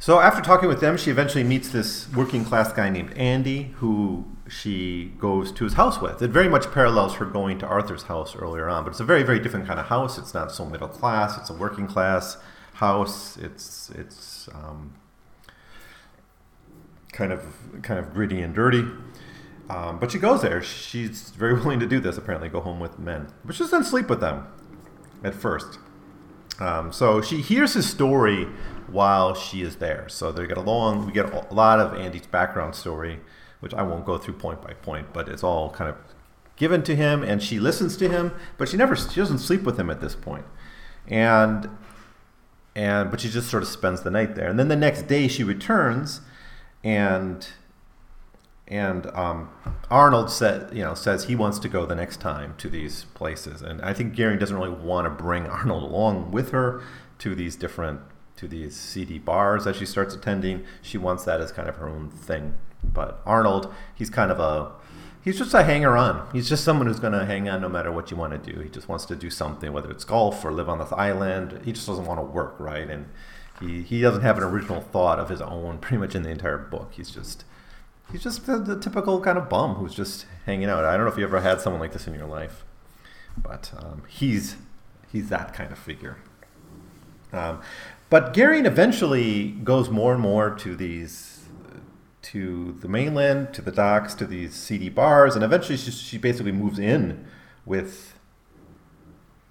So 0.02 0.18
after 0.18 0.42
talking 0.42 0.68
with 0.68 0.80
them, 0.80 0.96
she 0.96 1.12
eventually 1.12 1.44
meets 1.44 1.68
this 1.68 2.08
working 2.12 2.44
class 2.44 2.72
guy 2.72 2.90
named 2.90 3.16
Andy, 3.16 3.72
who 3.76 4.24
she 4.48 5.12
goes 5.20 5.52
to 5.52 5.62
his 5.62 5.74
house 5.74 6.00
with. 6.00 6.20
It 6.20 6.32
very 6.32 6.48
much 6.48 6.72
parallels 6.72 7.14
her 7.14 7.24
going 7.24 7.60
to 7.60 7.66
Arthur's 7.68 8.02
house 8.02 8.34
earlier 8.34 8.68
on, 8.68 8.82
but 8.82 8.90
it's 8.90 8.98
a 8.98 9.04
very, 9.04 9.22
very 9.22 9.38
different 9.38 9.64
kind 9.64 9.78
of 9.78 9.86
house. 9.86 10.18
It's 10.18 10.34
not 10.34 10.50
so 10.50 10.66
middle 10.66 10.88
class, 10.88 11.38
it's 11.38 11.50
a 11.50 11.54
working 11.54 11.86
class 11.86 12.36
house. 12.72 13.36
It's 13.36 13.90
it's 13.90 14.48
um, 14.52 14.92
kind 17.12 17.32
of 17.32 17.44
kind 17.82 18.00
of 18.00 18.12
gritty 18.12 18.40
and 18.40 18.52
dirty. 18.52 18.84
Um, 19.70 20.00
but 20.00 20.10
she 20.10 20.18
goes 20.18 20.42
there. 20.42 20.60
She's 20.64 21.30
very 21.30 21.54
willing 21.60 21.78
to 21.78 21.86
do 21.86 22.00
this. 22.00 22.18
Apparently, 22.18 22.48
go 22.48 22.58
home 22.58 22.80
with 22.80 22.98
men, 22.98 23.32
but 23.44 23.54
she 23.54 23.62
doesn't 23.62 23.84
sleep 23.84 24.10
with 24.10 24.18
them 24.18 24.48
at 25.22 25.32
first. 25.32 25.78
Um, 26.58 26.92
so 26.92 27.20
she 27.20 27.40
hears 27.40 27.74
his 27.74 27.88
story 27.88 28.46
while 28.92 29.34
she 29.34 29.62
is 29.62 29.76
there. 29.76 30.08
So 30.08 30.30
they 30.30 30.46
get 30.46 30.56
along. 30.56 31.06
We 31.06 31.12
get 31.12 31.32
a 31.32 31.52
lot 31.52 31.80
of 31.80 31.94
Andy's 31.94 32.26
background 32.26 32.74
story, 32.74 33.20
which 33.60 33.74
I 33.74 33.82
won't 33.82 34.04
go 34.04 34.18
through 34.18 34.34
point 34.34 34.62
by 34.62 34.74
point, 34.74 35.12
but 35.12 35.28
it's 35.28 35.42
all 35.42 35.70
kind 35.70 35.90
of 35.90 35.96
given 36.56 36.82
to 36.84 36.94
him, 36.94 37.22
and 37.22 37.42
she 37.42 37.58
listens 37.58 37.96
to 37.96 38.08
him. 38.08 38.32
But 38.58 38.68
she 38.68 38.76
never 38.76 38.94
she 38.94 39.20
doesn't 39.20 39.38
sleep 39.38 39.62
with 39.62 39.78
him 39.78 39.90
at 39.90 40.00
this. 40.00 40.16
And 41.08 41.70
and 42.74 43.10
but 43.10 43.20
she 43.20 43.28
just 43.28 43.50
sort 43.50 43.62
of 43.62 43.68
spends 43.68 44.02
the 44.02 44.10
night 44.10 44.34
there. 44.34 44.48
And 44.48 44.58
then 44.58 44.68
the 44.68 44.76
next 44.76 45.02
day 45.02 45.28
she 45.28 45.42
returns, 45.42 46.20
and 46.84 47.46
and 48.68 49.06
um, 49.08 49.50
Arnold 49.90 50.30
said, 50.30 50.74
you 50.74 50.82
know, 50.82 50.94
says 50.94 51.24
he 51.24 51.36
wants 51.36 51.58
to 51.58 51.68
go 51.68 51.84
the 51.84 51.94
next 51.94 52.20
time 52.20 52.54
to 52.58 52.70
these 52.70 53.04
places, 53.14 53.60
and 53.60 53.82
I 53.82 53.92
think 53.92 54.16
Goering 54.16 54.38
doesn't 54.38 54.56
really 54.56 54.70
want 54.70 55.04
to 55.04 55.10
bring 55.10 55.46
Arnold 55.48 55.82
along 55.82 56.30
with 56.30 56.50
her 56.50 56.82
to 57.18 57.34
these 57.34 57.56
different 57.56 58.00
to 58.42 58.48
these 58.48 58.74
seedy 58.74 59.18
bars 59.18 59.64
that 59.64 59.76
she 59.76 59.86
starts 59.86 60.14
attending. 60.14 60.64
She 60.82 60.98
wants 60.98 61.24
that 61.24 61.40
as 61.40 61.52
kind 61.52 61.68
of 61.68 61.76
her 61.76 61.88
own 61.88 62.10
thing. 62.10 62.54
But 62.82 63.22
Arnold, 63.24 63.72
he's 63.94 64.10
kind 64.10 64.32
of 64.32 64.40
a 64.40 64.72
he's 65.22 65.38
just 65.38 65.54
a 65.54 65.62
hanger 65.62 65.96
on. 65.96 66.28
He's 66.32 66.48
just 66.48 66.64
someone 66.64 66.88
who's 66.88 66.98
going 66.98 67.12
to 67.12 67.24
hang 67.24 67.48
on 67.48 67.60
no 67.60 67.68
matter 67.68 67.92
what 67.92 68.10
you 68.10 68.16
want 68.16 68.32
to 68.32 68.52
do. 68.52 68.60
He 68.60 68.68
just 68.68 68.88
wants 68.88 69.06
to 69.06 69.16
do 69.16 69.30
something, 69.30 69.72
whether 69.72 69.90
it's 69.90 70.04
golf 70.04 70.44
or 70.44 70.50
live 70.50 70.68
on 70.68 70.78
this 70.78 70.92
island. 70.92 71.60
He 71.64 71.72
just 71.72 71.86
doesn't 71.86 72.04
want 72.04 72.18
to 72.18 72.24
work, 72.24 72.56
right? 72.58 72.90
And 72.90 73.06
he, 73.60 73.82
he 73.82 74.00
doesn't 74.00 74.22
have 74.22 74.36
an 74.36 74.42
original 74.42 74.80
thought 74.80 75.20
of 75.20 75.28
his 75.28 75.40
own 75.40 75.78
pretty 75.78 75.98
much 75.98 76.16
in 76.16 76.24
the 76.24 76.30
entire 76.30 76.58
book. 76.58 76.92
He's 76.94 77.10
just 77.10 77.44
he's 78.10 78.24
just 78.24 78.44
the, 78.46 78.58
the 78.58 78.78
typical 78.78 79.20
kind 79.20 79.38
of 79.38 79.48
bum 79.48 79.76
who's 79.76 79.94
just 79.94 80.26
hanging 80.46 80.68
out. 80.68 80.84
I 80.84 80.96
don't 80.96 81.06
know 81.06 81.12
if 81.12 81.18
you 81.18 81.24
ever 81.24 81.40
had 81.40 81.60
someone 81.60 81.80
like 81.80 81.92
this 81.92 82.08
in 82.08 82.14
your 82.14 82.26
life, 82.26 82.64
but 83.40 83.72
um, 83.78 84.02
he's 84.08 84.56
he's 85.12 85.28
that 85.28 85.54
kind 85.54 85.70
of 85.70 85.78
figure. 85.78 86.18
Um, 87.32 87.60
but 88.10 88.34
Goering 88.34 88.66
eventually 88.66 89.52
goes 89.64 89.88
more 89.88 90.12
and 90.12 90.20
more 90.20 90.50
to 90.56 90.76
these 90.76 91.28
to 92.22 92.76
the 92.80 92.88
mainland, 92.88 93.52
to 93.52 93.62
the 93.62 93.72
docks, 93.72 94.14
to 94.14 94.24
these 94.26 94.54
seedy 94.54 94.88
bars, 94.88 95.34
and 95.34 95.44
eventually 95.44 95.76
she, 95.76 95.90
she 95.90 96.18
basically 96.18 96.52
moves 96.52 96.78
in 96.78 97.26
with 97.66 98.18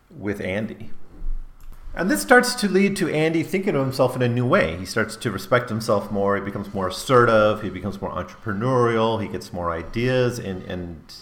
with 0.10 0.42
Andy. 0.42 0.92
And 1.94 2.10
this 2.10 2.22
starts 2.22 2.56
to 2.56 2.70
lead 2.70 2.96
to 2.98 3.10
Andy 3.10 3.44
thinking 3.44 3.76
of 3.76 3.82
himself 3.82 4.16
in 4.16 4.22
a 4.22 4.30
new 4.30 4.46
way. 4.46 4.78
He 4.78 4.86
starts 4.86 5.18
to 5.18 5.32
respect 5.32 5.70
himself 5.70 6.10
more. 6.10 6.38
He 6.38 6.42
becomes 6.42 6.74
more 6.74 6.88
assertive. 6.88 7.62
He 7.62 7.70
becomes 7.70 8.02
more 8.02 8.12
entrepreneurial. 8.12 9.22
He 9.22 9.28
gets 9.28 9.52
more 9.52 9.72
ideas. 9.72 10.40
And, 10.40 10.64
and 10.64 11.14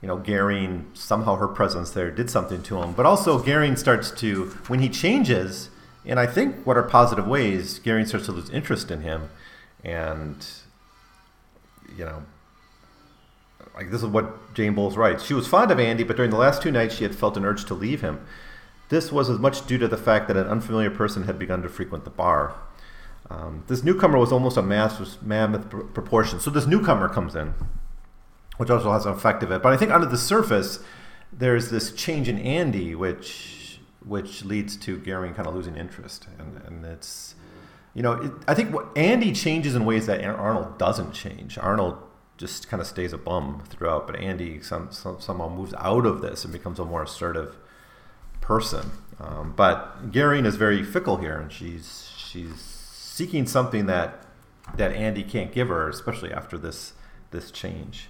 you 0.00 0.08
know, 0.08 0.16
Goering, 0.16 0.86
somehow 0.94 1.36
her 1.36 1.48
presence 1.48 1.90
there 1.90 2.10
did 2.10 2.30
something 2.30 2.62
to 2.62 2.78
him. 2.78 2.92
But 2.92 3.04
also, 3.04 3.38
Goering 3.38 3.76
starts 3.76 4.10
to, 4.12 4.46
when 4.68 4.80
he 4.80 4.88
changes, 4.88 5.68
and 6.06 6.20
I 6.20 6.26
think 6.26 6.64
what 6.66 6.76
are 6.76 6.82
positive 6.82 7.26
ways, 7.26 7.78
Goering 7.78 8.06
starts 8.06 8.26
to 8.26 8.32
lose 8.32 8.50
interest 8.50 8.90
in 8.90 9.02
him. 9.02 9.30
And 9.84 10.46
you 11.96 12.04
know, 12.04 12.22
like 13.74 13.90
this 13.90 14.02
is 14.02 14.08
what 14.08 14.54
Jane 14.54 14.74
Bowles 14.74 14.96
writes. 14.96 15.24
She 15.24 15.34
was 15.34 15.46
fond 15.46 15.70
of 15.70 15.78
Andy, 15.78 16.04
but 16.04 16.16
during 16.16 16.30
the 16.30 16.36
last 16.36 16.62
two 16.62 16.70
nights 16.70 16.94
she 16.94 17.04
had 17.04 17.14
felt 17.14 17.36
an 17.36 17.44
urge 17.44 17.64
to 17.66 17.74
leave 17.74 18.00
him. 18.00 18.26
This 18.88 19.10
was 19.10 19.28
as 19.28 19.38
much 19.38 19.66
due 19.66 19.78
to 19.78 19.88
the 19.88 19.96
fact 19.96 20.28
that 20.28 20.36
an 20.36 20.46
unfamiliar 20.46 20.90
person 20.90 21.24
had 21.24 21.38
begun 21.38 21.62
to 21.62 21.68
frequent 21.68 22.04
the 22.04 22.10
bar. 22.10 22.54
Um, 23.28 23.64
this 23.66 23.82
newcomer 23.82 24.18
was 24.18 24.30
almost 24.30 24.56
a 24.56 24.62
mass, 24.62 25.18
mammoth 25.20 25.68
pr- 25.68 25.80
proportion. 25.80 26.38
So 26.38 26.50
this 26.50 26.66
newcomer 26.66 27.08
comes 27.08 27.34
in, 27.34 27.54
which 28.56 28.70
also 28.70 28.92
has 28.92 29.04
an 29.04 29.12
effect 29.12 29.42
of 29.42 29.50
it. 29.50 29.62
But 29.62 29.72
I 29.72 29.76
think 29.76 29.90
under 29.90 30.06
the 30.06 30.16
surface, 30.16 30.78
there's 31.32 31.70
this 31.70 31.90
change 31.92 32.28
in 32.28 32.38
Andy, 32.38 32.94
which 32.94 33.65
which 34.06 34.44
leads 34.44 34.76
to 34.76 34.98
Goering 34.98 35.34
kind 35.34 35.48
of 35.48 35.54
losing 35.54 35.76
interest, 35.76 36.26
and 36.38 36.62
and 36.66 36.84
it's 36.84 37.34
you 37.94 38.02
know 38.02 38.12
it, 38.12 38.32
I 38.46 38.54
think 38.54 38.72
what 38.72 38.86
Andy 38.96 39.32
changes 39.32 39.74
in 39.74 39.84
ways 39.84 40.06
that 40.06 40.24
Arnold 40.24 40.78
doesn't 40.78 41.12
change. 41.12 41.58
Arnold 41.58 41.98
just 42.36 42.68
kind 42.68 42.80
of 42.80 42.86
stays 42.86 43.12
a 43.12 43.18
bum 43.18 43.62
throughout, 43.68 44.06
but 44.06 44.16
Andy 44.16 44.60
some, 44.60 44.92
some, 44.92 45.20
somehow 45.20 45.48
moves 45.48 45.74
out 45.78 46.04
of 46.04 46.20
this 46.20 46.44
and 46.44 46.52
becomes 46.52 46.78
a 46.78 46.84
more 46.84 47.02
assertive 47.02 47.56
person. 48.40 48.90
Um, 49.18 49.54
but 49.56 50.12
Goering 50.12 50.44
is 50.44 50.56
very 50.56 50.82
fickle 50.82 51.16
here, 51.16 51.38
and 51.38 51.50
she's 51.50 52.12
she's 52.16 52.60
seeking 52.60 53.46
something 53.46 53.86
that 53.86 54.22
that 54.76 54.92
Andy 54.92 55.22
can't 55.22 55.52
give 55.52 55.68
her, 55.68 55.88
especially 55.88 56.32
after 56.32 56.58
this 56.58 56.92
this 57.30 57.50
change. 57.50 58.08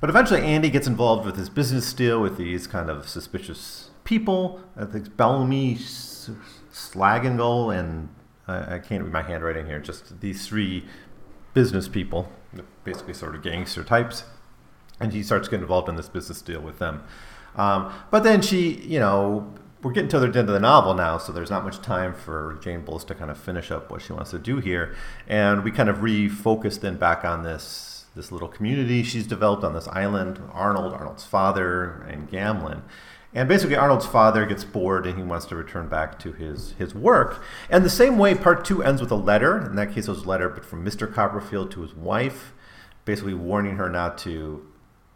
But 0.00 0.10
eventually, 0.10 0.42
Andy 0.42 0.68
gets 0.68 0.86
involved 0.86 1.24
with 1.24 1.36
his 1.36 1.48
business 1.48 1.92
deal 1.92 2.20
with 2.20 2.36
these 2.36 2.66
kind 2.66 2.90
of 2.90 3.08
suspicious 3.08 3.91
people. 4.12 4.60
I 4.76 4.84
think 4.84 5.16
Bellamy, 5.16 5.76
Slagengull, 5.76 7.74
and 7.74 8.10
I, 8.46 8.74
I 8.74 8.78
can't 8.78 9.02
read 9.04 9.12
my 9.12 9.22
handwriting 9.22 9.64
here. 9.64 9.80
Just 9.80 10.20
these 10.20 10.46
three 10.46 10.84
business 11.54 11.88
people, 11.88 12.28
basically 12.84 13.14
sort 13.14 13.34
of 13.34 13.42
gangster 13.42 13.82
types, 13.82 14.24
and 15.00 15.14
he 15.14 15.22
starts 15.22 15.48
getting 15.48 15.62
involved 15.62 15.88
in 15.88 15.96
this 15.96 16.10
business 16.10 16.42
deal 16.42 16.60
with 16.60 16.78
them. 16.78 17.02
Um, 17.56 17.90
but 18.10 18.22
then 18.22 18.42
she, 18.42 18.74
you 18.82 18.98
know, 18.98 19.50
we're 19.82 19.92
getting 19.92 20.10
to 20.10 20.20
the 20.20 20.26
end 20.26 20.36
of 20.36 20.46
the 20.48 20.60
novel 20.60 20.92
now, 20.92 21.16
so 21.16 21.32
there's 21.32 21.50
not 21.50 21.64
much 21.64 21.80
time 21.80 22.12
for 22.12 22.58
Jane 22.62 22.82
Bowles 22.82 23.04
to 23.06 23.14
kind 23.14 23.30
of 23.30 23.38
finish 23.38 23.70
up 23.70 23.90
what 23.90 24.02
she 24.02 24.12
wants 24.12 24.30
to 24.32 24.38
do 24.38 24.58
here, 24.58 24.94
and 25.26 25.64
we 25.64 25.70
kind 25.70 25.88
of 25.88 25.98
refocus 25.98 26.78
then 26.78 26.96
back 26.98 27.24
on 27.24 27.44
this 27.44 27.88
this 28.14 28.30
little 28.30 28.48
community 28.48 29.02
she's 29.02 29.26
developed 29.26 29.64
on 29.64 29.72
this 29.72 29.88
island. 29.88 30.38
Arnold, 30.52 30.92
Arnold's 30.92 31.24
father, 31.24 32.02
and 32.10 32.30
Gamelon. 32.30 32.82
And 33.34 33.48
basically, 33.48 33.76
Arnold's 33.76 34.06
father 34.06 34.44
gets 34.44 34.62
bored 34.62 35.06
and 35.06 35.16
he 35.16 35.24
wants 35.24 35.46
to 35.46 35.56
return 35.56 35.88
back 35.88 36.18
to 36.18 36.32
his, 36.32 36.72
his 36.72 36.94
work. 36.94 37.42
And 37.70 37.84
the 37.84 37.90
same 37.90 38.18
way, 38.18 38.34
part 38.34 38.64
two 38.64 38.82
ends 38.82 39.00
with 39.00 39.10
a 39.10 39.16
letter. 39.16 39.64
In 39.64 39.74
that 39.76 39.92
case, 39.92 40.06
it 40.06 40.10
was 40.10 40.24
a 40.24 40.28
letter 40.28 40.50
but 40.50 40.66
from 40.66 40.84
Mr. 40.84 41.12
Copperfield 41.12 41.70
to 41.72 41.80
his 41.80 41.94
wife, 41.94 42.52
basically 43.06 43.32
warning 43.32 43.76
her 43.76 43.88
not 43.88 44.18
to 44.18 44.66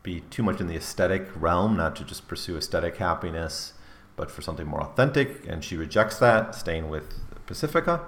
be 0.03 0.21
too 0.31 0.43
much 0.43 0.61
in 0.61 0.67
the 0.67 0.77
aesthetic 0.77 1.29
realm, 1.35 1.77
not 1.77 1.95
to 1.97 2.05
just 2.05 2.27
pursue 2.27 2.57
aesthetic 2.57 2.97
happiness, 2.97 3.75
but 4.15 4.31
for 4.31 4.41
something 4.41 4.67
more 4.67 4.81
authentic. 4.81 5.47
And 5.47 5.63
she 5.63 5.77
rejects 5.77 6.19
that, 6.21 6.55
staying 6.55 6.89
with 6.89 7.21
Pacifica, 7.45 8.01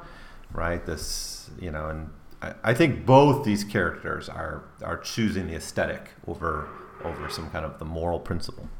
right? 0.52 0.84
This, 0.86 1.50
you 1.60 1.70
know, 1.70 1.88
and 1.88 2.10
I, 2.40 2.54
I 2.64 2.74
think 2.74 3.04
both 3.04 3.44
these 3.44 3.62
characters 3.62 4.30
are, 4.30 4.64
are 4.82 4.96
choosing 4.96 5.48
the 5.48 5.56
aesthetic 5.56 6.12
over, 6.26 6.68
over 7.04 7.28
some 7.28 7.50
kind 7.50 7.66
of 7.66 7.78
the 7.78 7.84
moral 7.84 8.20
principle. 8.20 8.70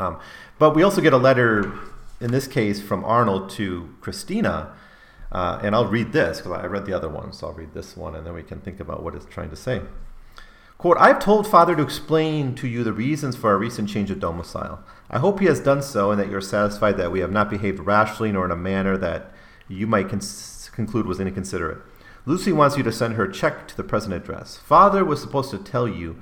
Um, 0.00 0.18
but 0.58 0.74
we 0.74 0.82
also 0.82 1.00
get 1.00 1.12
a 1.12 1.18
letter, 1.18 1.72
in 2.20 2.32
this 2.32 2.46
case, 2.46 2.80
from 2.80 3.04
Arnold 3.04 3.50
to 3.50 3.94
Christina. 4.00 4.72
Uh, 5.30 5.60
and 5.62 5.74
I'll 5.74 5.86
read 5.86 6.12
this 6.12 6.38
because 6.38 6.52
I 6.52 6.66
read 6.66 6.86
the 6.86 6.92
other 6.92 7.08
one, 7.08 7.32
so 7.32 7.48
I'll 7.48 7.52
read 7.52 7.72
this 7.72 7.96
one 7.96 8.16
and 8.16 8.26
then 8.26 8.34
we 8.34 8.42
can 8.42 8.60
think 8.60 8.80
about 8.80 9.02
what 9.02 9.14
it's 9.14 9.26
trying 9.26 9.50
to 9.50 9.56
say. 9.56 9.82
Quote, 10.76 10.96
I've 10.98 11.18
told 11.18 11.46
father 11.46 11.76
to 11.76 11.82
explain 11.82 12.54
to 12.56 12.66
you 12.66 12.82
the 12.82 12.92
reasons 12.92 13.36
for 13.36 13.50
our 13.50 13.58
recent 13.58 13.88
change 13.88 14.10
of 14.10 14.18
domicile. 14.18 14.82
I 15.10 15.18
hope 15.18 15.38
he 15.38 15.46
has 15.46 15.60
done 15.60 15.82
so 15.82 16.10
and 16.10 16.18
that 16.18 16.30
you're 16.30 16.40
satisfied 16.40 16.96
that 16.96 17.12
we 17.12 17.20
have 17.20 17.30
not 17.30 17.50
behaved 17.50 17.80
rashly 17.80 18.32
nor 18.32 18.46
in 18.46 18.50
a 18.50 18.56
manner 18.56 18.96
that 18.96 19.30
you 19.68 19.86
might 19.86 20.08
cons- 20.08 20.70
conclude 20.72 21.06
was 21.06 21.20
inconsiderate. 21.20 21.82
Lucy 22.26 22.50
wants 22.50 22.76
you 22.76 22.82
to 22.82 22.90
send 22.90 23.14
her 23.14 23.24
a 23.24 23.32
check 23.32 23.68
to 23.68 23.76
the 23.76 23.84
present 23.84 24.14
address. 24.14 24.56
Father 24.56 25.04
was 25.04 25.20
supposed 25.20 25.50
to 25.50 25.58
tell 25.58 25.86
you 25.86 26.20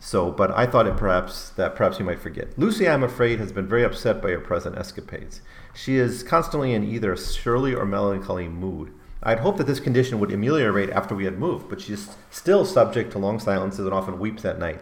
so, 0.00 0.30
but 0.30 0.50
I 0.52 0.66
thought 0.66 0.86
it 0.86 0.96
perhaps 0.96 1.50
that 1.50 1.76
perhaps 1.76 1.98
you 1.98 2.06
might 2.06 2.18
forget. 2.18 2.58
Lucy, 2.58 2.88
I'm 2.88 3.02
afraid, 3.02 3.38
has 3.38 3.52
been 3.52 3.68
very 3.68 3.84
upset 3.84 4.22
by 4.22 4.30
your 4.30 4.40
present 4.40 4.78
escapades. 4.78 5.42
She 5.74 5.96
is 5.96 6.22
constantly 6.22 6.72
in 6.72 6.82
either 6.82 7.12
a 7.12 7.18
surly 7.18 7.74
or 7.74 7.84
melancholy 7.84 8.48
mood. 8.48 8.92
I'd 9.22 9.40
hoped 9.40 9.58
that 9.58 9.66
this 9.66 9.78
condition 9.78 10.18
would 10.18 10.32
ameliorate 10.32 10.88
after 10.90 11.14
we 11.14 11.26
had 11.26 11.38
moved, 11.38 11.68
but 11.68 11.82
she 11.82 11.92
is 11.92 12.16
still 12.30 12.64
subject 12.64 13.12
to 13.12 13.18
long 13.18 13.38
silences 13.38 13.84
and 13.84 13.92
often 13.92 14.18
weeps 14.18 14.46
at 14.46 14.58
night. 14.58 14.80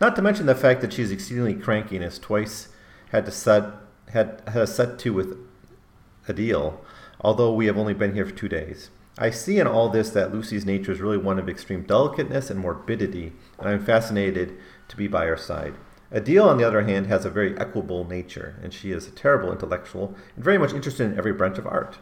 Not 0.00 0.16
to 0.16 0.22
mention 0.22 0.46
the 0.46 0.56
fact 0.56 0.80
that 0.80 0.92
she 0.92 1.02
is 1.02 1.12
exceedingly 1.12 1.54
cranky 1.54 1.94
and 1.94 2.04
has 2.04 2.18
twice 2.18 2.68
had 3.10 3.24
to 3.26 3.30
set 3.30 3.64
had, 4.10 4.42
had 4.48 4.62
a 4.62 4.66
set 4.66 4.98
to 5.00 5.12
with 5.12 5.36
Adele, 6.28 6.80
although 7.20 7.52
we 7.52 7.66
have 7.66 7.78
only 7.78 7.94
been 7.94 8.14
here 8.14 8.26
for 8.26 8.34
two 8.34 8.48
days. 8.48 8.90
I 9.18 9.30
see 9.30 9.58
in 9.58 9.66
all 9.66 9.88
this 9.88 10.10
that 10.10 10.34
Lucy's 10.34 10.66
nature 10.66 10.92
is 10.92 11.00
really 11.00 11.16
one 11.16 11.38
of 11.38 11.48
extreme 11.48 11.84
delicateness 11.84 12.50
and 12.50 12.60
morbidity, 12.60 13.32
and 13.58 13.66
I 13.66 13.72
am 13.72 13.84
fascinated 13.84 14.58
to 14.88 14.96
be 14.96 15.08
by 15.08 15.24
her 15.24 15.38
side. 15.38 15.74
Adele, 16.10 16.48
on 16.48 16.58
the 16.58 16.64
other 16.64 16.82
hand, 16.82 17.06
has 17.06 17.24
a 17.24 17.30
very 17.30 17.58
equable 17.58 18.06
nature, 18.06 18.60
and 18.62 18.74
she 18.74 18.92
is 18.92 19.06
a 19.06 19.10
terrible 19.10 19.50
intellectual 19.50 20.14
and 20.34 20.44
very 20.44 20.58
much 20.58 20.74
interested 20.74 21.10
in 21.10 21.18
every 21.18 21.32
branch 21.32 21.56
of 21.56 21.66
art. 21.66 21.98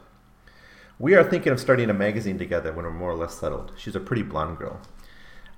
We 0.98 1.14
are 1.14 1.22
thinking 1.22 1.52
of 1.52 1.60
starting 1.60 1.88
a 1.88 1.94
magazine 1.94 2.36
together 2.36 2.72
when 2.72 2.84
we're 2.84 2.90
more 2.90 3.12
or 3.12 3.16
less 3.16 3.38
settled. 3.38 3.72
She's 3.76 3.96
a 3.96 4.00
pretty 4.00 4.22
blonde 4.22 4.58
girl. 4.58 4.80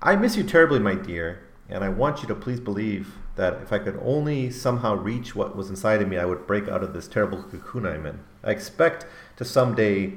I 0.03 0.15
miss 0.15 0.37
you 0.37 0.45
terribly, 0.45 0.79
my 0.79 0.95
dear, 0.95 1.43
and 1.71 1.83
I 1.83 1.89
want 1.89 2.21
you 2.21 2.29
to 2.29 2.35
please 2.35 2.61
believe 2.61 3.15
that 3.37 3.63
if 3.63 3.73
I 3.73 3.79
could 3.79 3.99
only 4.03 4.51
somehow 4.51 4.95
reach 4.95 5.35
what 5.35 5.57
was 5.57 5.71
inside 5.71 6.03
of 6.03 6.09
me, 6.09 6.19
I 6.19 6.27
would 6.27 6.47
break 6.47 6.69
out 6.69 6.83
of 6.83 6.93
this 6.93 7.09
terrible 7.09 7.43
cocoon 7.43 7.87
I'm 7.87 8.07
in. 8.07 8.21
I 8.45 8.51
expect 8.51 9.07
to 9.37 9.45
someday 9.45 10.13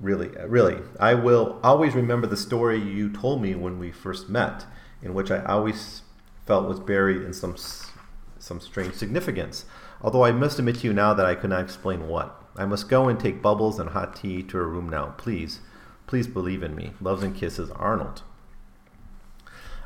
really, 0.00 0.28
really. 0.46 0.78
I 0.98 1.14
will 1.14 1.60
always 1.62 1.94
remember 1.94 2.26
the 2.26 2.36
story 2.36 2.78
you 2.78 3.10
told 3.10 3.42
me 3.42 3.54
when 3.54 3.78
we 3.78 3.92
first 3.92 4.28
met, 4.28 4.64
in 5.02 5.14
which 5.14 5.30
I 5.30 5.42
always 5.44 6.02
felt 6.46 6.68
was 6.68 6.80
buried 6.80 7.22
in 7.22 7.32
some 7.32 7.56
some 8.38 8.60
strange 8.60 8.94
significance. 8.94 9.64
Although 10.00 10.24
I 10.24 10.32
must 10.32 10.58
admit 10.58 10.76
to 10.76 10.86
you 10.88 10.92
now 10.92 11.14
that 11.14 11.26
I 11.26 11.36
could 11.36 11.50
not 11.50 11.62
explain 11.62 12.08
what. 12.08 12.36
I 12.56 12.66
must 12.66 12.88
go 12.88 13.08
and 13.08 13.18
take 13.18 13.40
bubbles 13.40 13.78
and 13.78 13.90
hot 13.90 14.16
tea 14.16 14.42
to 14.42 14.56
her 14.56 14.68
room 14.68 14.88
now. 14.88 15.14
Please, 15.16 15.60
please 16.06 16.26
believe 16.26 16.62
in 16.62 16.74
me. 16.74 16.92
Loves 17.00 17.22
and 17.22 17.34
kisses, 17.34 17.70
Arnold. 17.70 18.22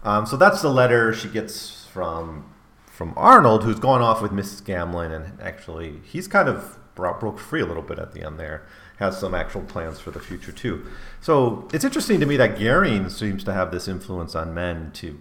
Um, 0.03 0.25
so 0.25 0.37
that's 0.37 0.62
the 0.62 0.71
letter 0.71 1.12
she 1.12 1.29
gets 1.29 1.87
from 1.87 2.53
from 2.87 3.12
Arnold, 3.14 3.62
who's 3.62 3.79
gone 3.79 4.01
off 4.01 4.23
with 4.23 4.33
Mrs. 4.33 4.62
Gamelon, 4.62 5.14
and 5.14 5.38
actually 5.38 6.01
he's 6.03 6.27
kind 6.27 6.49
of 6.49 6.79
broke 6.95 7.38
free 7.38 7.61
a 7.61 7.66
little 7.66 7.83
bit 7.83 7.99
at 7.99 8.12
the 8.12 8.23
end 8.25 8.40
there 8.40 8.66
has 8.97 9.19
some 9.19 9.35
actual 9.35 9.63
plans 9.63 10.01
for 10.01 10.11
the 10.11 10.21
future 10.21 10.53
too. 10.53 10.87
So 11.21 11.69
it's 11.73 11.85
interesting 11.85 12.21
to 12.21 12.27
me 12.27 12.37
that 12.39 12.59
Goering 12.59 13.09
seems 13.11 13.45
to 13.45 13.53
have 13.53 13.71
this 13.71 13.89
influence 13.89 14.35
on 14.35 14.55
men 14.55 14.91
to 14.95 15.21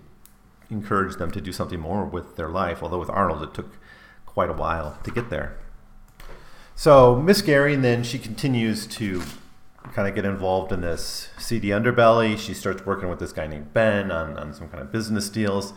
encourage 0.70 1.18
them 1.18 1.32
to 1.32 1.42
do 1.42 1.52
something 1.52 1.80
more 1.80 2.06
with 2.06 2.38
their 2.38 2.50
life. 2.50 2.82
Although 2.82 3.00
with 3.00 3.10
Arnold, 3.10 3.44
it 3.44 3.54
took 3.54 3.78
quite 4.26 4.50
a 4.50 4.54
while 4.54 4.98
to 5.04 5.12
get 5.12 5.30
there. 5.30 5.58
So 6.76 7.16
Miss 7.16 7.42
Goering 7.42 7.82
then 7.82 8.04
she 8.04 8.20
continues 8.20 8.86
to 8.88 9.22
kind 9.94 10.08
of 10.08 10.16
get 10.16 10.26
involved 10.26 10.72
in 10.72 10.82
this 10.82 11.30
seedy 11.38 11.70
underbelly. 11.70 12.38
She 12.38 12.54
starts 12.54 12.86
working 12.86 13.10
with 13.10 13.20
this 13.20 13.32
guy 13.32 13.48
named 13.48 13.74
Ben 13.74 14.12
on, 14.12 14.38
on 14.38 14.54
some 14.54 14.68
kind 14.68 14.82
of 14.82 14.92
business 14.92 15.30
deals. 15.30 15.74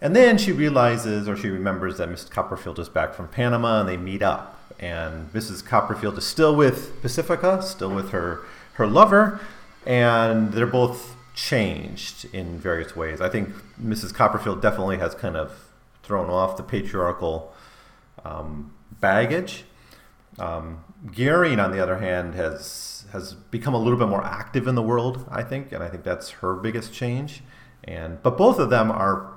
And 0.00 0.16
then 0.16 0.38
she 0.38 0.50
realizes 0.50 1.28
or 1.28 1.36
she 1.36 1.48
remembers 1.48 1.98
that 1.98 2.08
Mr. 2.08 2.28
Copperfield 2.30 2.78
is 2.80 2.88
back 2.88 3.14
from 3.14 3.28
Panama 3.28 3.80
and 3.80 3.88
they 3.88 3.96
meet 3.96 4.22
up 4.22 4.58
and 4.80 5.32
Mrs. 5.32 5.64
Copperfield 5.64 6.18
is 6.18 6.26
still 6.26 6.54
with 6.54 7.00
Pacifica, 7.02 7.62
still 7.62 7.90
with 7.90 8.10
her 8.10 8.40
her 8.74 8.86
lover, 8.86 9.40
and 9.86 10.52
they're 10.52 10.66
both 10.66 11.16
changed 11.34 12.26
in 12.34 12.58
various 12.58 12.96
ways. 12.96 13.20
I 13.20 13.28
think 13.28 13.50
Mrs. 13.80 14.14
Copperfield 14.14 14.62
definitely 14.62 14.98
has 14.98 15.14
kind 15.14 15.36
of 15.36 15.70
thrown 16.02 16.30
off 16.30 16.56
the 16.56 16.62
patriarchal 16.62 17.52
um, 18.24 18.72
baggage. 19.00 19.64
Um, 20.38 20.84
Goering, 21.14 21.58
on 21.58 21.72
the 21.72 21.82
other 21.82 21.98
hand, 21.98 22.34
has 22.34 23.04
has 23.12 23.34
become 23.34 23.74
a 23.74 23.78
little 23.78 23.98
bit 23.98 24.08
more 24.08 24.24
active 24.24 24.66
in 24.66 24.74
the 24.74 24.82
world. 24.82 25.26
I 25.30 25.42
think, 25.42 25.72
and 25.72 25.82
I 25.82 25.88
think 25.88 26.04
that's 26.04 26.30
her 26.30 26.54
biggest 26.54 26.92
change. 26.92 27.42
And 27.84 28.22
but 28.22 28.38
both 28.38 28.58
of 28.58 28.70
them 28.70 28.90
are 28.90 29.32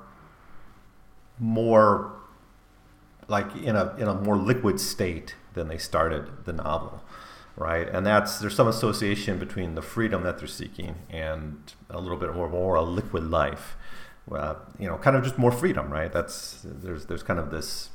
more 1.38 2.12
like 3.28 3.54
in 3.56 3.76
a 3.76 3.94
in 3.96 4.08
a 4.08 4.14
more 4.14 4.36
liquid 4.36 4.80
state 4.80 5.34
than 5.54 5.68
they 5.68 5.78
started 5.78 6.44
the 6.44 6.52
novel, 6.52 7.02
right? 7.56 7.88
And 7.88 8.06
that's 8.06 8.38
there's 8.38 8.54
some 8.54 8.68
association 8.68 9.38
between 9.38 9.74
the 9.74 9.82
freedom 9.82 10.22
that 10.22 10.38
they're 10.38 10.48
seeking 10.48 10.96
and 11.10 11.72
a 11.90 12.00
little 12.00 12.18
bit 12.18 12.34
more 12.34 12.48
more 12.48 12.76
a 12.76 12.82
liquid 12.82 13.24
life, 13.24 13.76
uh, 14.30 14.54
you 14.78 14.86
know, 14.86 14.96
kind 14.98 15.16
of 15.16 15.24
just 15.24 15.38
more 15.38 15.52
freedom, 15.52 15.90
right? 15.92 16.12
That's 16.12 16.60
there's 16.64 17.06
there's 17.06 17.22
kind 17.22 17.40
of 17.40 17.50
this 17.50 17.90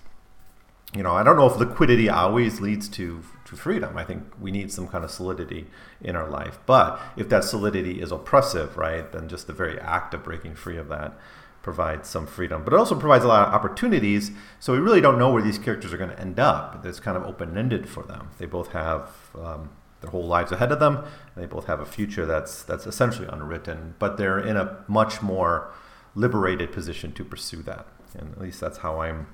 you 0.94 1.04
know, 1.04 1.14
I 1.14 1.24
don't 1.24 1.38
know 1.38 1.48
if 1.48 1.58
liquidity 1.58 2.10
always 2.10 2.60
leads 2.60 2.90
to 2.90 3.24
to 3.46 3.56
freedom. 3.56 3.98
I 3.98 4.04
think 4.04 4.24
we 4.40 4.52
need 4.52 4.72
some 4.72 4.88
kind 4.88 5.04
of 5.06 5.12
solidity 5.12 5.68
in 6.02 6.16
our 6.16 6.30
life. 6.30 6.60
But 6.66 7.00
if 7.16 7.30
that 7.30 7.44
solidity 7.44 8.02
is 8.02 8.12
oppressive, 8.12 8.78
right, 8.78 9.10
then 9.12 9.30
just 9.30 9.48
the 9.48 9.54
very 9.54 9.80
act 9.80 10.14
of 10.14 10.24
breaking 10.24 10.56
free 10.56 10.78
of 10.78 10.90
that 10.90 11.14
provides 11.62 12.10
some 12.10 12.26
freedom. 12.26 12.64
But 12.64 12.74
it 12.74 12.78
also 12.78 13.00
provides 13.00 13.24
a 13.24 13.28
lot 13.28 13.48
of 13.48 13.54
opportunities. 13.54 14.32
So 14.60 14.74
we 14.74 14.80
really 14.80 15.02
don't 15.02 15.20
know 15.20 15.32
where 15.32 15.42
these 15.42 15.58
characters 15.58 15.94
are 15.94 15.98
going 15.98 16.10
to 16.10 16.20
end 16.20 16.40
up. 16.40 16.86
It's 16.86 17.00
kind 17.00 17.18
of 17.18 17.24
open 17.24 17.58
ended 17.58 17.88
for 17.88 18.04
them. 18.04 18.30
They 18.38 18.46
both 18.46 18.72
have 18.72 19.12
um, 19.36 19.70
their 20.02 20.10
whole 20.10 20.26
lives 20.26 20.52
ahead 20.52 20.72
of 20.72 20.80
them. 20.80 20.98
And 20.98 21.44
they 21.44 21.46
both 21.46 21.68
have 21.68 21.80
a 21.80 21.86
future 21.86 22.26
that's 22.26 22.64
that's 22.64 22.88
essentially 22.88 23.28
unwritten. 23.32 23.96
But 24.00 24.18
they're 24.18 24.40
in 24.40 24.58
a 24.58 24.84
much 24.88 25.22
more 25.22 25.72
liberated 26.16 26.72
position 26.72 27.14
to 27.14 27.24
pursue 27.24 27.62
that. 27.64 27.88
And 28.18 28.32
at 28.32 28.42
least 28.42 28.60
that's 28.60 28.80
how 28.80 29.02
I'm 29.02 29.28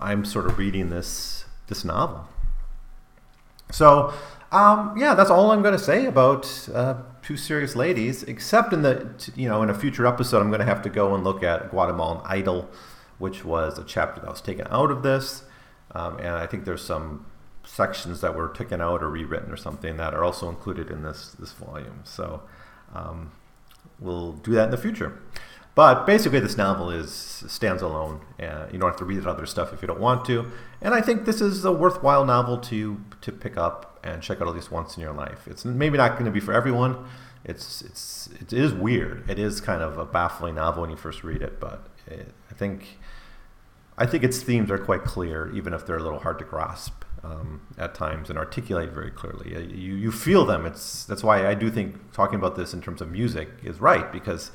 I'm 0.00 0.24
sort 0.24 0.46
of 0.46 0.58
reading 0.58 0.90
this 0.90 1.44
this 1.68 1.84
novel. 1.84 2.28
So, 3.70 4.14
um, 4.50 4.94
yeah, 4.96 5.14
that's 5.14 5.30
all 5.30 5.50
I'm 5.50 5.62
going 5.62 5.76
to 5.76 5.82
say 5.82 6.06
about 6.06 6.68
uh, 6.74 6.94
Two 7.22 7.36
Serious 7.36 7.76
Ladies, 7.76 8.22
except 8.22 8.72
in 8.72 8.82
the, 8.82 9.08
you 9.36 9.48
know, 9.48 9.62
in 9.62 9.70
a 9.70 9.74
future 9.74 10.06
episode, 10.06 10.40
I'm 10.40 10.48
going 10.48 10.60
to 10.60 10.66
have 10.66 10.82
to 10.82 10.88
go 10.88 11.14
and 11.14 11.22
look 11.22 11.42
at 11.42 11.70
Guatemalan 11.70 12.22
Idyll, 12.24 12.68
which 13.18 13.44
was 13.44 13.78
a 13.78 13.84
chapter 13.84 14.20
that 14.22 14.30
was 14.30 14.40
taken 14.40 14.66
out 14.70 14.90
of 14.90 15.02
this. 15.02 15.44
Um, 15.94 16.18
and 16.18 16.28
I 16.28 16.46
think 16.46 16.64
there's 16.64 16.84
some 16.84 17.26
sections 17.64 18.20
that 18.22 18.34
were 18.34 18.48
taken 18.48 18.80
out 18.80 19.02
or 19.02 19.10
rewritten 19.10 19.52
or 19.52 19.56
something 19.56 19.98
that 19.98 20.14
are 20.14 20.24
also 20.24 20.48
included 20.48 20.90
in 20.90 21.02
this, 21.02 21.32
this 21.32 21.52
volume. 21.52 22.00
So 22.04 22.42
um, 22.94 23.32
we'll 24.00 24.32
do 24.32 24.52
that 24.52 24.64
in 24.64 24.70
the 24.70 24.78
future. 24.78 25.20
But 25.78 26.06
basically, 26.06 26.40
this 26.40 26.56
novel 26.56 26.90
is 26.90 27.12
stands 27.46 27.82
alone. 27.82 28.20
Uh, 28.40 28.66
you 28.72 28.80
don't 28.80 28.90
have 28.90 28.98
to 28.98 29.04
read 29.04 29.24
other 29.24 29.46
stuff 29.46 29.72
if 29.72 29.80
you 29.80 29.86
don't 29.86 30.00
want 30.00 30.24
to. 30.24 30.50
And 30.82 30.92
I 30.92 31.00
think 31.00 31.24
this 31.24 31.40
is 31.40 31.64
a 31.64 31.70
worthwhile 31.70 32.24
novel 32.24 32.58
to 32.62 33.00
to 33.20 33.30
pick 33.30 33.56
up 33.56 34.00
and 34.02 34.20
check 34.20 34.40
out 34.40 34.48
at 34.48 34.54
least 34.56 34.72
once 34.72 34.96
in 34.96 35.04
your 35.04 35.12
life. 35.12 35.46
It's 35.46 35.64
maybe 35.64 35.96
not 35.96 36.14
going 36.14 36.24
to 36.24 36.32
be 36.32 36.40
for 36.40 36.52
everyone. 36.52 37.06
It's 37.44 37.80
it's 37.82 38.28
it 38.40 38.52
is 38.52 38.74
weird. 38.74 39.30
It 39.30 39.38
is 39.38 39.60
kind 39.60 39.80
of 39.80 39.98
a 39.98 40.04
baffling 40.04 40.56
novel 40.56 40.80
when 40.80 40.90
you 40.90 40.96
first 40.96 41.22
read 41.22 41.42
it, 41.42 41.60
but 41.60 41.86
it, 42.08 42.34
I 42.50 42.54
think 42.54 42.98
I 43.96 44.04
think 44.04 44.24
its 44.24 44.42
themes 44.42 44.72
are 44.72 44.78
quite 44.78 45.04
clear, 45.04 45.48
even 45.54 45.72
if 45.72 45.86
they're 45.86 45.98
a 45.98 46.02
little 46.02 46.18
hard 46.18 46.40
to 46.40 46.44
grasp 46.44 47.04
um, 47.22 47.60
at 47.78 47.94
times 47.94 48.30
and 48.30 48.36
articulate 48.36 48.90
very 48.90 49.12
clearly. 49.12 49.54
Uh, 49.54 49.60
you 49.60 49.94
you 49.94 50.10
feel 50.10 50.44
them. 50.44 50.66
It's 50.66 51.04
that's 51.04 51.22
why 51.22 51.46
I 51.46 51.54
do 51.54 51.70
think 51.70 52.10
talking 52.12 52.34
about 52.34 52.56
this 52.56 52.74
in 52.74 52.82
terms 52.82 53.00
of 53.00 53.12
music 53.12 53.48
is 53.62 53.80
right 53.80 54.10
because 54.10 54.50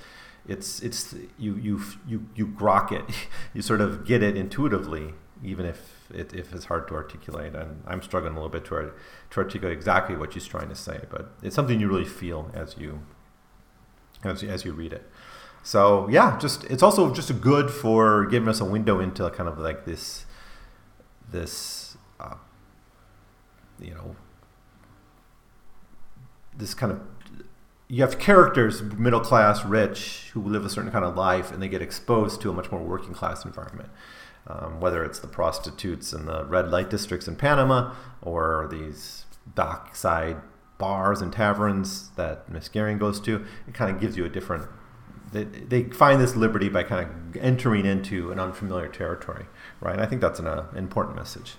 it's 0.48 0.82
it's 0.82 1.16
you 1.38 1.56
you 1.56 1.82
you 2.08 2.28
you 2.36 2.48
grok 2.48 2.92
it, 2.92 3.04
you 3.54 3.62
sort 3.62 3.82
of 3.82 4.06
get 4.06 4.22
it 4.22 4.36
intuitively, 4.36 5.14
even 5.44 5.66
if 5.66 6.10
it 6.14 6.34
if 6.34 6.54
it's 6.54 6.66
hard 6.66 6.88
to 6.90 6.96
articulate. 6.96 7.56
And 7.56 7.84
I'm 7.88 8.02
struggling 8.02 8.34
a 8.34 8.36
little 8.36 8.50
bit 8.50 8.66
to 8.66 8.92
to 9.32 9.40
articulate 9.40 9.76
exactly 9.76 10.16
what 10.16 10.34
she's 10.34 10.46
trying 10.46 10.70
to 10.70 10.76
say, 10.76 11.02
but 11.10 11.32
it's 11.42 11.56
something 11.56 11.80
you 11.80 11.88
really 11.88 12.06
feel 12.06 12.52
as 12.54 12.76
you 12.78 13.02
as 14.24 14.44
as 14.44 14.66
you 14.66 14.74
read 14.74 14.94
it. 14.94 15.10
So 15.64 16.10
yeah, 16.10 16.38
just 16.38 16.66
it's 16.66 16.84
also 16.84 17.14
just 17.14 17.40
good 17.40 17.72
for 17.72 18.26
giving 18.26 18.50
us 18.50 18.60
a 18.60 18.66
window 18.66 19.00
into 19.00 19.30
kind 19.30 19.48
of 19.48 19.58
like 19.58 19.86
this 19.86 20.26
this 21.32 21.98
uh, 22.20 22.36
you 23.80 23.94
know 23.94 24.16
this 26.56 26.74
kind 26.74 26.92
of 26.92 27.13
you 27.88 28.02
have 28.02 28.18
characters, 28.18 28.82
middle 28.82 29.20
class, 29.20 29.64
rich, 29.66 30.30
who 30.34 30.42
live 30.42 30.66
a 30.66 30.70
certain 30.70 30.92
kind 30.92 31.06
of 31.06 31.16
life, 31.16 31.52
and 31.52 31.62
they 31.62 31.68
get 31.68 31.82
exposed 31.82 32.42
to 32.42 32.50
a 32.50 32.54
much 32.54 32.72
more 32.72 32.82
working 32.82 33.14
class 33.14 33.46
environment. 33.46 33.90
Um, 34.46 34.82
whether 34.82 35.06
it's 35.06 35.20
the 35.20 35.28
prostitutes 35.28 36.12
in 36.12 36.26
the 36.26 36.44
red 36.46 36.70
light 36.70 36.90
districts 36.90 37.30
in 37.30 37.38
Panama 37.38 37.94
or 38.22 38.68
these 38.70 39.26
dockside 39.56 40.38
bars 40.78 41.22
and 41.22 41.32
taverns 41.32 42.10
that 42.18 42.50
Miss 42.50 42.68
Goering 42.68 42.98
goes 42.98 43.22
to, 43.22 43.46
it 43.68 43.74
kind 43.74 43.90
of 43.90 44.02
gives 44.02 44.18
you 44.18 44.26
a 44.26 44.30
different. 44.30 44.68
They, 45.32 45.46
they 45.46 45.84
find 45.84 46.20
this 46.20 46.36
liberty 46.36 46.68
by 46.68 46.84
kind 46.84 47.08
of 47.08 47.38
entering 47.38 47.86
into 47.86 48.32
an 48.32 48.40
unfamiliar 48.40 48.90
territory, 48.90 49.46
right? 49.80 49.98
I 49.98 50.06
think 50.06 50.20
that's 50.20 50.40
an 50.40 50.48
uh, 50.48 50.68
important 50.76 51.16
message. 51.16 51.54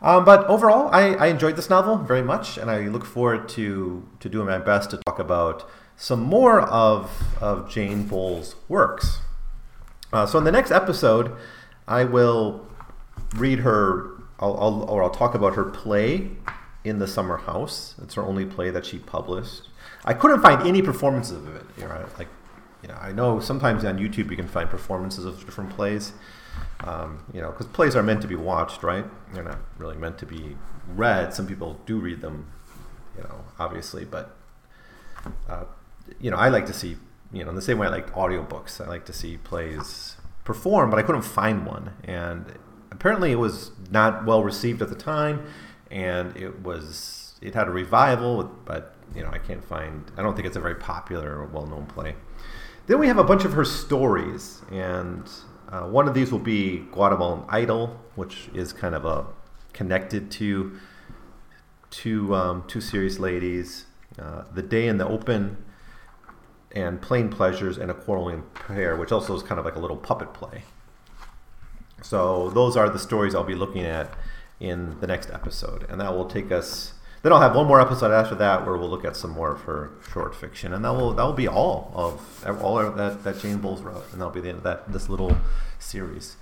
Um, 0.00 0.24
but 0.24 0.46
overall, 0.46 0.88
I, 0.92 1.14
I, 1.14 1.26
enjoyed 1.26 1.56
this 1.56 1.68
novel 1.68 1.98
very 1.98 2.22
much, 2.22 2.56
and 2.56 2.70
I 2.70 2.82
look 2.82 3.04
forward 3.04 3.48
to, 3.50 4.06
to 4.20 4.28
doing 4.28 4.46
my 4.46 4.58
best 4.58 4.90
to 4.90 4.98
talk 4.98 5.18
about 5.18 5.68
some 5.96 6.20
more 6.20 6.60
of, 6.60 7.10
of 7.40 7.68
Jane 7.68 8.06
Bowles' 8.06 8.54
works. 8.68 9.18
Uh, 10.12 10.24
so 10.24 10.38
in 10.38 10.44
the 10.44 10.52
next 10.52 10.70
episode, 10.70 11.32
I 11.88 12.04
will 12.04 12.66
read 13.34 13.60
her, 13.60 14.10
I'll, 14.38 14.56
I'll, 14.58 14.82
or 14.84 15.02
I'll 15.02 15.10
talk 15.10 15.34
about 15.34 15.54
her 15.56 15.64
play 15.64 16.30
in 16.84 17.00
the 17.00 17.08
Summer 17.08 17.36
House. 17.36 17.96
It's 18.02 18.14
her 18.14 18.22
only 18.22 18.46
play 18.46 18.70
that 18.70 18.86
she 18.86 18.98
published. 18.98 19.68
I 20.04 20.14
couldn't 20.14 20.40
find 20.40 20.66
any 20.66 20.80
performances 20.80 21.38
of 21.38 21.54
it. 21.56 21.64
You 21.76 21.84
know, 21.84 22.06
like, 22.18 22.28
you 22.82 22.88
know, 22.88 22.96
I 23.00 23.12
know 23.12 23.40
sometimes 23.40 23.84
on 23.84 23.98
YouTube 23.98 24.30
you 24.30 24.36
can 24.36 24.48
find 24.48 24.70
performances 24.70 25.24
of 25.24 25.44
different 25.44 25.70
plays. 25.70 26.12
Um, 26.84 27.24
you 27.32 27.40
know, 27.40 27.50
because 27.50 27.66
plays 27.66 27.96
are 27.96 28.02
meant 28.02 28.22
to 28.22 28.28
be 28.28 28.36
watched, 28.36 28.82
right? 28.82 29.04
They're 29.32 29.42
not 29.42 29.58
really 29.78 29.96
meant 29.96 30.18
to 30.18 30.26
be 30.26 30.56
read. 30.94 31.34
Some 31.34 31.46
people 31.46 31.80
do 31.86 31.98
read 31.98 32.20
them, 32.20 32.50
you 33.16 33.24
know, 33.24 33.44
obviously, 33.58 34.04
but 34.04 34.36
uh, 35.48 35.64
you 36.20 36.30
know, 36.30 36.36
I 36.36 36.48
like 36.48 36.66
to 36.66 36.72
see, 36.72 36.96
you 37.32 37.42
know, 37.42 37.50
in 37.50 37.56
the 37.56 37.62
same 37.62 37.78
way 37.78 37.88
I 37.88 37.90
like 37.90 38.14
audiobooks, 38.14 38.84
I 38.84 38.88
like 38.88 39.04
to 39.06 39.12
see 39.12 39.36
plays 39.38 40.16
perform, 40.44 40.90
but 40.90 40.98
I 40.98 41.02
couldn't 41.02 41.22
find 41.22 41.66
one, 41.66 41.94
and 42.04 42.46
apparently 42.90 43.32
it 43.32 43.38
was 43.38 43.72
not 43.90 44.24
well 44.24 44.42
received 44.42 44.80
at 44.80 44.88
the 44.88 44.94
time, 44.94 45.46
and 45.90 46.36
it 46.36 46.62
was 46.62 47.38
it 47.42 47.54
had 47.54 47.68
a 47.68 47.70
revival, 47.70 48.44
but 48.64 48.94
you 49.14 49.22
know, 49.22 49.30
I 49.30 49.38
can't 49.38 49.64
find. 49.64 50.10
I 50.16 50.22
don't 50.22 50.34
think 50.34 50.46
it's 50.46 50.56
a 50.56 50.60
very 50.60 50.74
popular 50.74 51.38
or 51.38 51.46
well-known 51.46 51.86
play. 51.86 52.14
Then 52.86 52.98
we 52.98 53.08
have 53.08 53.18
a 53.18 53.24
bunch 53.24 53.44
of 53.44 53.52
her 53.52 53.64
stories, 53.64 54.62
and 54.70 55.28
uh, 55.68 55.82
one 55.82 56.08
of 56.08 56.14
these 56.14 56.32
will 56.32 56.38
be 56.38 56.78
Guatemalan 56.92 57.44
Idyll, 57.48 57.98
which 58.14 58.48
is 58.54 58.72
kind 58.72 58.94
of 58.94 59.04
a 59.04 59.26
connected 59.72 60.30
to 60.32 60.78
two 61.90 62.34
um, 62.34 62.64
two 62.66 62.80
serious 62.80 63.18
ladies, 63.18 63.86
uh, 64.18 64.44
The 64.52 64.62
Day 64.62 64.88
in 64.88 64.98
the 64.98 65.06
Open, 65.06 65.58
and 66.72 67.00
Plain 67.00 67.28
Pleasures 67.28 67.76
and 67.76 67.90
a 67.90 67.94
Quarreling 67.94 68.44
Pair, 68.54 68.96
which 68.96 69.12
also 69.12 69.34
is 69.34 69.42
kind 69.42 69.58
of 69.58 69.64
like 69.64 69.76
a 69.76 69.80
little 69.80 69.96
puppet 69.96 70.32
play. 70.32 70.64
So 72.02 72.50
those 72.50 72.76
are 72.76 72.88
the 72.88 72.98
stories 72.98 73.34
I'll 73.34 73.44
be 73.44 73.54
looking 73.54 73.82
at 73.82 74.14
in 74.60 74.98
the 75.00 75.06
next 75.06 75.30
episode, 75.30 75.84
and 75.88 76.00
that 76.00 76.14
will 76.14 76.26
take 76.26 76.50
us 76.50 76.94
then 77.22 77.32
I'll 77.32 77.40
have 77.40 77.54
one 77.54 77.66
more 77.66 77.80
episode 77.80 78.12
after 78.12 78.34
that 78.36 78.64
where 78.64 78.76
we'll 78.76 78.88
look 78.88 79.04
at 79.04 79.16
some 79.16 79.32
more 79.32 79.52
of 79.52 79.62
her 79.62 79.90
short 80.12 80.34
fiction, 80.34 80.72
and 80.72 80.84
that 80.84 80.92
will 80.92 81.12
that 81.14 81.22
will 81.24 81.32
be 81.32 81.48
all 81.48 81.92
of 81.94 82.62
all 82.62 82.78
of 82.78 82.96
that 82.96 83.24
that 83.24 83.40
Jane 83.40 83.58
Bowles 83.58 83.82
wrote, 83.82 84.04
and 84.12 84.20
that'll 84.20 84.32
be 84.32 84.40
the 84.40 84.50
end 84.50 84.58
of 84.58 84.64
that 84.64 84.92
this 84.92 85.08
little 85.08 85.36
series. 85.78 86.36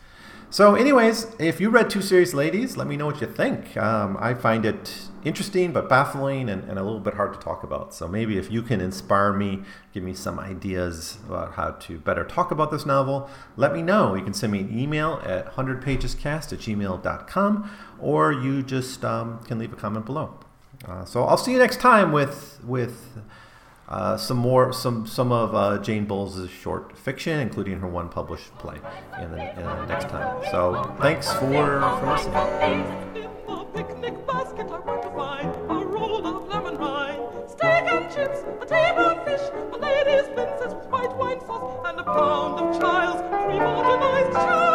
So, 0.49 0.77
anyways, 0.77 1.35
if 1.41 1.61
you 1.61 1.71
read 1.71 1.91
Two 1.91 2.01
Serious 2.01 2.33
Ladies, 2.33 2.77
let 2.77 2.87
me 2.87 2.97
know 2.97 3.07
what 3.07 3.21
you 3.21 3.27
think. 3.27 3.77
Um, 3.77 4.17
I 4.21 4.33
find 4.33 4.65
it 4.65 5.09
interesting 5.25 5.73
but 5.73 5.89
baffling 5.89 6.49
and, 6.49 6.63
and, 6.63 6.79
a 6.79 6.85
little 6.85 7.01
bit 7.01 7.15
hard 7.15 7.35
to 7.35 7.41
talk 7.41 7.65
about. 7.65 7.93
So, 7.93 8.07
maybe 8.07 8.39
if 8.39 8.51
you 8.51 8.63
can 8.63 8.81
inspire 8.81 9.33
me, 9.33 9.63
give 9.93 10.05
me 10.05 10.15
some 10.15 10.39
ideas 10.39 11.19
about 11.27 11.55
how 11.55 11.73
to 11.73 11.99
better 11.99 12.25
talk 12.25 12.53
about 12.53 12.71
this 12.71 12.87
novel, 12.87 13.29
let 13.57 13.73
me 13.73 13.83
know. 13.83 14.15
You 14.15 14.23
can 14.23 14.35
send 14.35 14.53
me 14.53 14.61
an 14.61 14.79
email 14.79 15.21
at 15.25 15.53
100pagescast 15.55 16.53
at 16.53 16.61
gmail.com 16.61 17.71
or 17.99 18.33
you 18.33 18.63
just 18.63 19.05
um, 19.05 19.41
can 19.41 19.59
leave 19.59 19.73
a 19.73 19.77
comment 19.77 20.07
below. 20.07 20.39
Uh, 20.87 21.05
so 21.05 21.25
I'll 21.25 21.37
see 21.37 21.53
you 21.53 21.59
next 21.59 21.81
time 21.81 22.13
with 22.13 22.61
with 22.65 23.19
uh, 23.89 24.17
some 24.17 24.37
more 24.37 24.73
some 24.73 25.07
some 25.07 25.33
of 25.33 25.55
uh, 25.55 25.79
Jane 25.79 26.07
Bowles' 26.07 26.49
short 26.51 26.97
fiction, 26.97 27.41
including 27.41 27.81
her 27.81 27.89
one 27.89 28.09
published 28.09 28.57
play, 28.59 28.79
in 29.21 29.31
the, 29.33 29.51
in 29.59 29.65
the 29.65 29.87
next 29.87 30.09
time. 30.09 30.45
So 30.51 30.95
thanks 31.01 31.33
for 31.33 31.81
for 31.81 32.07
listening. 32.07 33.07
a 39.73 39.79
lady's 39.79 40.29
white 40.89 41.17
wine 41.17 41.41
sauce, 41.41 41.87
and 41.89 42.01
a 42.01 42.05
pound 42.05 42.61
of 42.61 42.81
china. 42.81 44.66